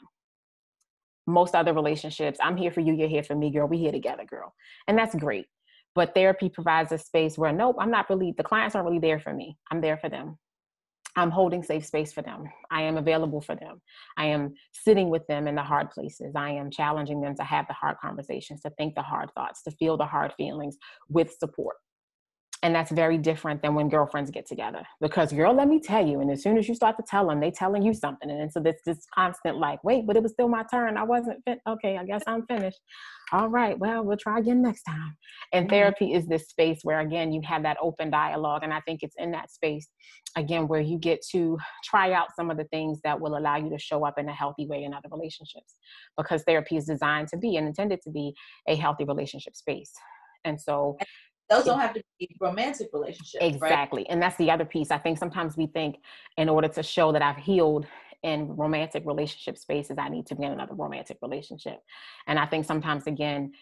[1.26, 4.24] Most other relationships, I'm here for you, you're here for me, girl, we here together,
[4.24, 4.54] girl.
[4.88, 5.46] And that's great.
[5.94, 9.20] But therapy provides a space where, nope, I'm not really, the clients aren't really there
[9.20, 9.56] for me.
[9.70, 10.38] I'm there for them.
[11.16, 12.44] I'm holding safe space for them.
[12.70, 13.80] I am available for them.
[14.16, 16.34] I am sitting with them in the hard places.
[16.36, 19.70] I am challenging them to have the hard conversations, to think the hard thoughts, to
[19.70, 20.76] feel the hard feelings
[21.08, 21.76] with support
[22.64, 26.20] and that's very different than when girlfriends get together because girl let me tell you
[26.20, 28.58] and as soon as you start to tell them they telling you something and so
[28.58, 31.98] this this constant like wait but it was still my turn i wasn't fit okay
[31.98, 32.80] i guess i'm finished
[33.34, 35.16] all right well we'll try again next time
[35.52, 35.74] and mm-hmm.
[35.74, 39.16] therapy is this space where again you have that open dialogue and i think it's
[39.18, 39.88] in that space
[40.36, 43.68] again where you get to try out some of the things that will allow you
[43.68, 45.74] to show up in a healthy way in other relationships
[46.16, 48.32] because therapy is designed to be and intended to be
[48.68, 49.92] a healthy relationship space
[50.44, 50.96] and so
[51.50, 53.44] those don't have to be romantic relationships.
[53.44, 54.00] Exactly.
[54.00, 54.06] Right?
[54.08, 54.90] And that's the other piece.
[54.90, 55.96] I think sometimes we think
[56.38, 57.86] in order to show that I've healed
[58.24, 61.78] in romantic relationship spaces, I need to be in another romantic relationship.
[62.26, 63.52] And I think sometimes, again,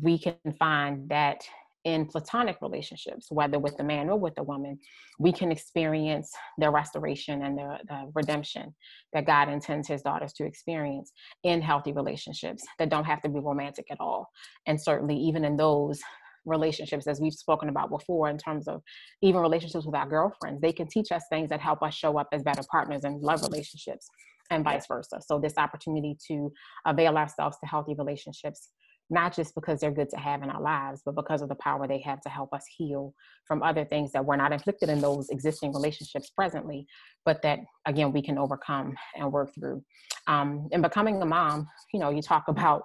[0.00, 1.42] we can find that
[1.84, 4.78] in platonic relationships, whether with the man or with the woman,
[5.18, 8.74] we can experience the restoration and the, the, redemption
[9.12, 11.12] that God intends his daughters to experience
[11.44, 14.28] in healthy relationships that don't have to be romantic at all.
[14.66, 16.00] And certainly, even in those,
[16.44, 18.82] relationships as we've spoken about before in terms of
[19.22, 20.60] even relationships with our girlfriends.
[20.60, 23.42] They can teach us things that help us show up as better partners in love
[23.42, 24.08] relationships
[24.50, 25.20] and vice versa.
[25.24, 26.52] So this opportunity to
[26.86, 28.70] avail ourselves to healthy relationships
[29.10, 31.88] not just because they're good to have in our lives, but because of the power
[31.88, 33.14] they have to help us heal
[33.46, 36.86] from other things that were not inflicted in those existing relationships presently,
[37.24, 39.82] but that again we can overcome and work through.
[40.26, 42.82] Um, and becoming a mom, you know, you talk about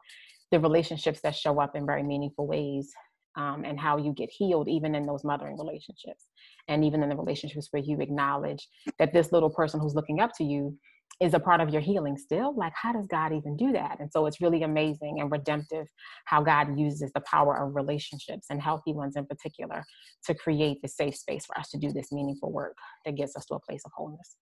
[0.51, 2.93] the relationships that show up in very meaningful ways
[3.35, 6.25] um, and how you get healed even in those mothering relationships
[6.67, 8.67] and even in the relationships where you acknowledge
[8.99, 10.77] that this little person who's looking up to you
[11.21, 14.11] is a part of your healing still like how does god even do that and
[14.11, 15.87] so it's really amazing and redemptive
[16.25, 19.83] how god uses the power of relationships and healthy ones in particular
[20.25, 22.75] to create the safe space for us to do this meaningful work
[23.05, 24.37] that gets us to a place of wholeness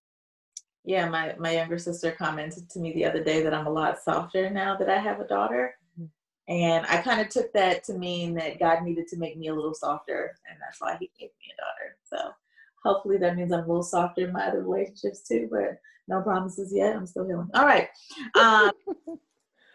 [0.84, 4.02] yeah my my younger sister commented to me the other day that i'm a lot
[4.02, 5.74] softer now that i have a daughter.
[6.48, 9.54] And i kind of took that to mean that god needed to make me a
[9.54, 11.96] little softer and that's why he gave me a daughter.
[12.04, 12.32] So
[12.82, 15.78] hopefully that means i'm a little softer in my other relationships too but
[16.08, 16.96] no promises yet.
[16.96, 17.48] I'm still healing.
[17.54, 17.88] All right.
[18.38, 18.72] Um,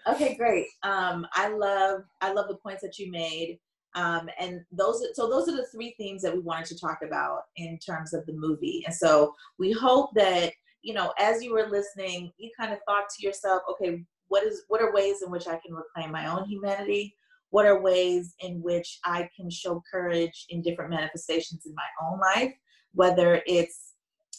[0.07, 0.67] okay great.
[0.83, 3.59] Um, i love i love the points that you made.
[3.95, 7.43] Um, and those, so those are the three themes that we wanted to talk about
[7.55, 8.83] in terms of the movie.
[8.85, 10.53] And so we hope that
[10.83, 14.63] you know, as you were listening, you kind of thought to yourself, okay, what is
[14.67, 17.15] what are ways in which I can reclaim my own humanity?
[17.49, 22.19] What are ways in which I can show courage in different manifestations in my own
[22.19, 22.53] life,
[22.93, 23.93] whether it's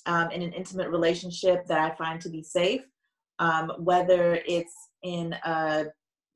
[0.07, 2.83] um, in an intimate relationship that I find to be safe,
[3.39, 5.87] um, whether it's in a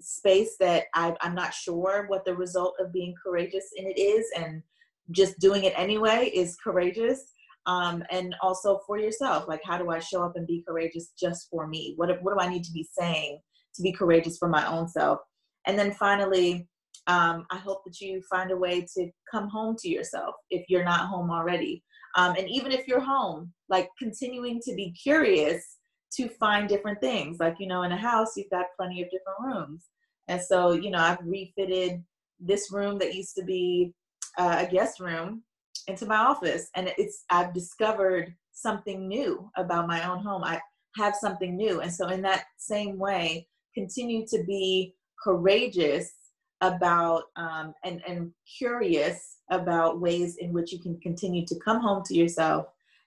[0.01, 4.27] space that I, I'm not sure what the result of being courageous in it is,
[4.37, 4.63] and
[5.11, 7.32] just doing it anyway is courageous
[7.67, 11.49] um, and also for yourself like how do i show up and be courageous just
[11.51, 11.95] for me?
[11.97, 13.39] What, what do i need to be saying
[13.75, 15.21] to be courageous for my own self?
[15.67, 16.69] And then finally
[17.09, 20.85] um, i hope that you find a way to come home to yourself if you're
[20.85, 21.83] not home already.
[22.17, 25.79] Um, and even if you're home like continuing to be curious
[26.17, 27.39] to find different things.
[27.41, 29.87] Like you know in a house you've got plenty of different rooms.
[30.29, 32.03] And so you know i've refitted
[32.41, 33.93] this room that used to be
[34.39, 35.43] uh, a guest room
[35.89, 40.45] into my office and it's i've discovered something new about my own home.
[40.45, 40.61] I
[40.97, 46.13] have something new and so in that same way continue to be courageous
[46.61, 52.03] about um, and and curious about ways in which you can continue to come home
[52.05, 52.67] to yourself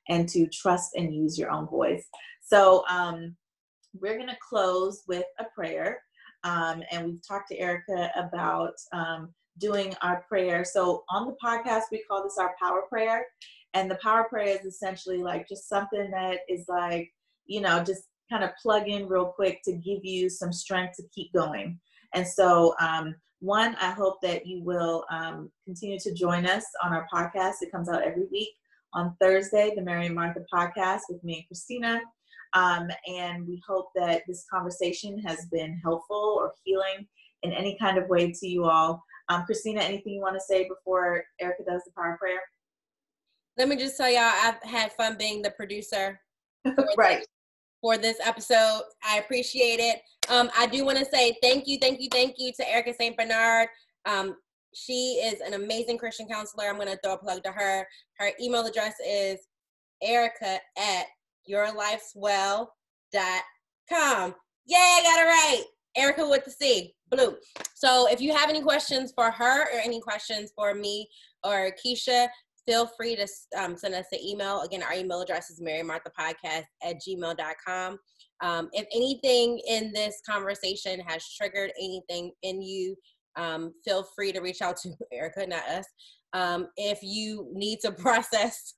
[0.09, 2.05] and to trust and use your own voice.
[2.41, 3.35] So um,
[3.99, 6.01] we're going to close with a prayer
[6.43, 10.65] um, and we've talked to erica about um, doing our prayer.
[10.65, 13.25] So on the podcast, we call this our power prayer.
[13.73, 17.11] And the power prayer is essentially like just something that is like,
[17.45, 21.03] you know, just kind of plug in real quick to give you some strength to
[21.13, 21.79] keep going.
[22.13, 26.93] And so, um, one, I hope that you will um, continue to join us on
[26.93, 27.55] our podcast.
[27.61, 28.49] It comes out every week
[28.93, 32.01] on Thursday, the Mary and Martha podcast with me and Christina.
[32.53, 37.05] Um, and we hope that this conversation has been helpful or healing
[37.43, 39.03] in any kind of way to you all.
[39.29, 42.39] Um, Christina, anything you want to say before Erica does the power prayer?
[43.57, 46.19] Let me just tell y'all, I've had fun being the producer.
[46.75, 47.19] For right.
[47.19, 47.27] This,
[47.81, 50.01] for this episode, I appreciate it.
[50.29, 53.15] Um, I do want to say thank you, thank you, thank you to Erica St.
[53.15, 53.67] Bernard.
[54.07, 54.37] Um,
[54.73, 56.65] she is an amazing Christian counselor.
[56.65, 57.87] I'm going to throw a plug to her.
[58.17, 59.39] Her email address is
[60.01, 61.05] erica at
[61.49, 62.65] yourlifeswell.com.
[64.67, 65.63] Yay, I got it right.
[65.95, 67.35] Erica with the C, blue.
[67.73, 71.07] So if you have any questions for her or any questions for me
[71.43, 72.27] or Keisha,
[72.67, 74.61] feel free to um, send us an email.
[74.61, 77.99] Again, our email address is marymarthapodcast at gmail.com.
[78.41, 82.95] Um, if anything in this conversation has triggered anything in you,
[83.37, 85.85] um, feel free to reach out to Erica, not us.
[86.33, 88.73] Um, if you need to process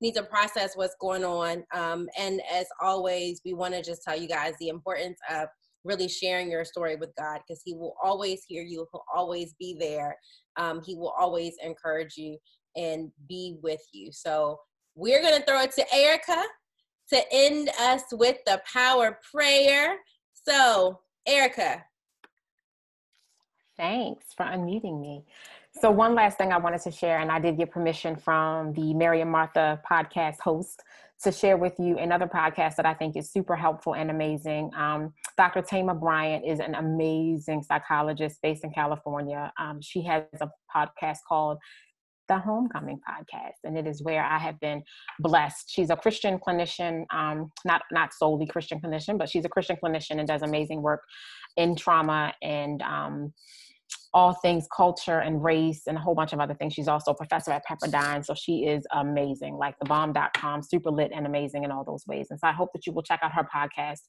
[0.00, 4.18] need to process what's going on um, and as always we want to just tell
[4.18, 5.48] you guys the importance of
[5.86, 9.76] really sharing your story with God because He will always hear you, He'll always be
[9.78, 10.16] there.
[10.56, 12.38] Um, he will always encourage you
[12.76, 14.10] and be with you.
[14.12, 14.58] So
[14.94, 16.42] we're going to throw it to Erica
[17.12, 19.98] to end us with the power prayer.
[20.32, 21.84] So, Erica.
[23.76, 25.24] Thanks for unmuting me.
[25.80, 28.94] So, one last thing I wanted to share, and I did get permission from the
[28.94, 30.82] Mary and Martha podcast host
[31.22, 34.70] to share with you another podcast that I think is super helpful and amazing.
[34.76, 35.62] Um, Dr.
[35.62, 39.52] Thema Bryant is an amazing psychologist based in California.
[39.58, 41.58] Um, she has a podcast called
[42.28, 44.82] the Homecoming Podcast, and it is where I have been
[45.20, 45.70] blessed.
[45.70, 50.18] She's a Christian clinician, um, not not solely Christian clinician, but she's a Christian clinician
[50.18, 51.02] and does amazing work
[51.56, 53.32] in trauma and um,
[54.16, 56.72] all things culture and race and a whole bunch of other things.
[56.72, 61.26] She's also a professor at Pepperdine, so she is amazing, like thebomb.com, super lit and
[61.26, 62.28] amazing in all those ways.
[62.30, 64.00] And so I hope that you will check out her podcast.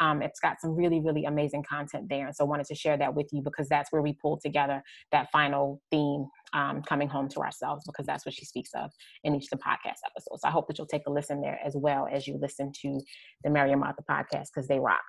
[0.00, 2.26] Um, it's got some really, really amazing content there.
[2.26, 4.82] And so I wanted to share that with you because that's where we pulled together
[5.12, 8.90] that final theme um, coming home to ourselves because that's what she speaks of
[9.22, 10.42] in each of the podcast episodes.
[10.42, 13.00] So I hope that you'll take a listen there as well as you listen to
[13.42, 15.04] the Mary Martha podcast because they rock.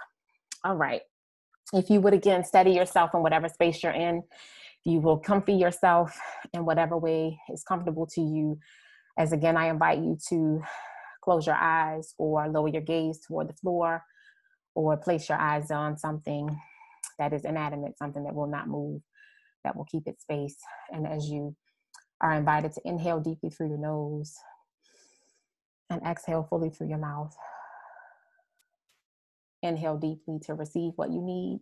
[0.63, 1.01] All right
[1.73, 4.23] if you would again steady yourself in whatever space you're in
[4.83, 6.19] you will comfy yourself
[6.53, 8.57] in whatever way is comfortable to you
[9.17, 10.61] as again i invite you to
[11.25, 14.03] close your eyes or lower your gaze toward the floor
[14.75, 16.49] or place your eyes on something
[17.17, 19.01] that is inanimate, something that will not move,
[19.63, 20.57] that will keep its space.
[20.91, 21.55] And as you
[22.21, 24.35] are invited to inhale deeply through your nose
[25.89, 27.35] and exhale fully through your mouth.
[29.65, 31.59] Inhale deeply to receive what you need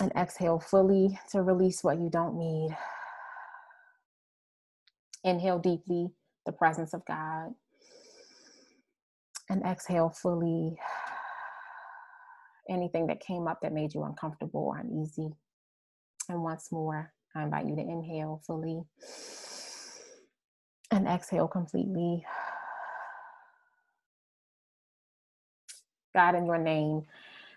[0.00, 2.76] and exhale fully to release what you don't need.
[5.24, 6.08] Inhale deeply,
[6.44, 7.54] the presence of God.
[9.48, 10.76] And exhale fully
[12.68, 15.30] anything that came up that made you uncomfortable or uneasy.
[16.28, 18.82] And once more, I invite you to inhale fully
[20.90, 22.24] and exhale completely.
[26.14, 27.02] God, in your name,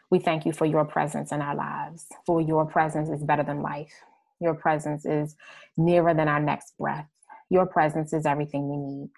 [0.09, 3.61] we thank you for your presence in our lives, for your presence is better than
[3.61, 3.93] life.
[4.39, 5.35] Your presence is
[5.77, 7.07] nearer than our next breath.
[7.49, 9.09] Your presence is everything we need.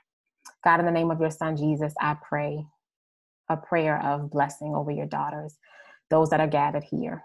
[0.64, 2.66] God, in the name of your son Jesus, I pray
[3.50, 5.58] a prayer of blessing over your daughters,
[6.10, 7.24] those that are gathered here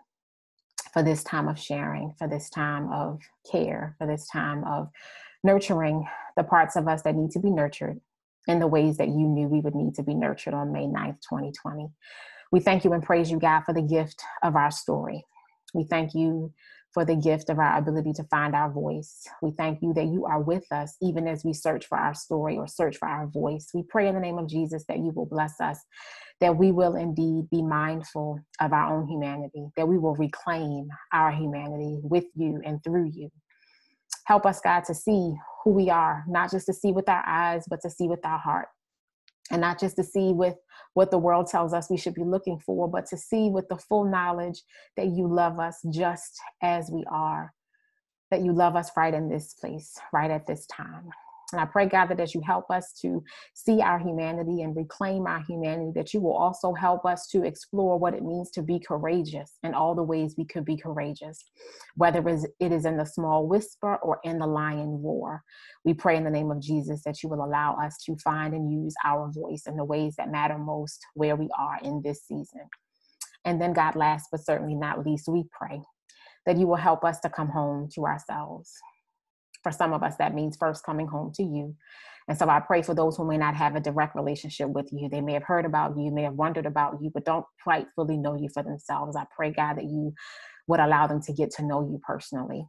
[0.93, 4.89] for this time of sharing, for this time of care, for this time of
[5.45, 6.07] nurturing
[6.37, 8.01] the parts of us that need to be nurtured
[8.49, 11.20] in the ways that you knew we would need to be nurtured on May 9th,
[11.28, 11.88] 2020.
[12.51, 15.24] We thank you and praise you, God, for the gift of our story.
[15.74, 16.53] We thank you
[16.94, 19.26] for the gift of our ability to find our voice.
[19.42, 22.57] We thank you that you are with us even as we search for our story
[22.57, 23.68] or search for our voice.
[23.74, 25.78] We pray in the name of Jesus that you will bless us,
[26.40, 31.30] that we will indeed be mindful of our own humanity, that we will reclaim our
[31.30, 33.30] humanity with you and through you.
[34.29, 35.33] Help us, God, to see
[35.64, 38.39] who we are, not just to see with our eyes, but to see with our
[38.39, 38.68] heart
[39.51, 40.55] and not just to see with
[40.93, 43.79] what the world tells us we should be looking for, but to see with the
[43.79, 44.61] full knowledge
[44.99, 47.55] that you love us just as we are,
[48.31, 51.09] that you love us right in this place, right at this time.
[51.53, 53.24] And I pray, God, that as you help us to
[53.55, 57.99] see our humanity and reclaim our humanity, that you will also help us to explore
[57.99, 61.42] what it means to be courageous and all the ways we could be courageous,
[61.96, 65.42] whether it is in the small whisper or in the lion roar.
[65.84, 68.70] We pray in the name of Jesus that you will allow us to find and
[68.70, 72.68] use our voice in the ways that matter most where we are in this season.
[73.46, 75.80] And then, God, last but certainly not least, we pray
[76.44, 78.70] that you will help us to come home to ourselves
[79.63, 81.75] for some of us, that means first coming home to you.
[82.29, 85.09] And so I pray for those who may not have a direct relationship with you.
[85.09, 88.19] They may have heard about you, may have wondered about you, but don't quite fully
[88.19, 89.17] know you for themselves.
[89.17, 90.13] I pray, God, that you
[90.67, 92.67] would allow them to get to know you personally.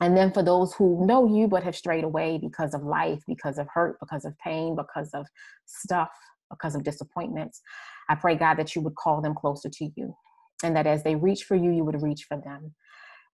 [0.00, 3.58] And then for those who know you but have strayed away because of life, because
[3.58, 5.26] of hurt, because of pain, because of
[5.66, 6.10] stuff,
[6.50, 7.60] because of disappointments,
[8.08, 10.14] I pray, God, that you would call them closer to you.
[10.62, 12.74] And that as they reach for you, you would reach for them.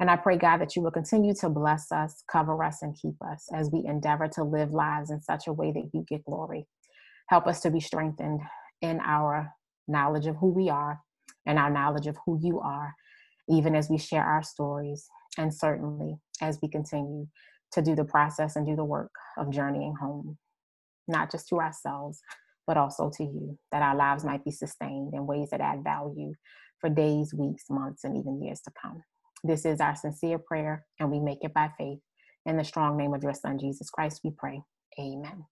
[0.00, 3.16] And I pray, God, that you will continue to bless us, cover us, and keep
[3.22, 6.66] us as we endeavor to live lives in such a way that you get glory.
[7.28, 8.40] Help us to be strengthened
[8.80, 9.52] in our
[9.86, 10.98] knowledge of who we are
[11.46, 12.94] and our knowledge of who you are,
[13.48, 17.26] even as we share our stories, and certainly as we continue
[17.72, 20.38] to do the process and do the work of journeying home,
[21.08, 22.20] not just to ourselves,
[22.66, 26.32] but also to you, that our lives might be sustained in ways that add value
[26.78, 29.02] for days, weeks, months, and even years to come.
[29.42, 32.00] This is our sincere prayer, and we make it by faith.
[32.46, 34.62] In the strong name of your Son, Jesus Christ, we pray.
[34.98, 35.44] Amen.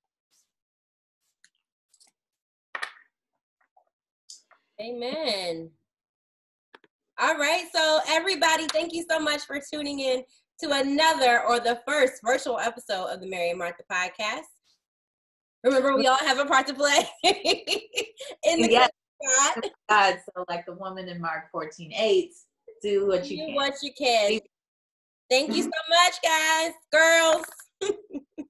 [4.80, 5.70] Amen.
[7.18, 7.64] All right.
[7.74, 10.22] So, everybody, thank you so much for tuning in
[10.62, 14.44] to another or the first virtual episode of the Mary and Martha podcast.
[15.64, 18.90] Remember, we all have a part to play in the yes.
[19.20, 19.64] God.
[19.64, 20.18] Oh God.
[20.24, 22.32] So, like the woman in Mark 14 8
[22.82, 23.54] do what you do can.
[23.54, 24.40] what you can.
[25.30, 27.44] Thank you so much, guys, girls.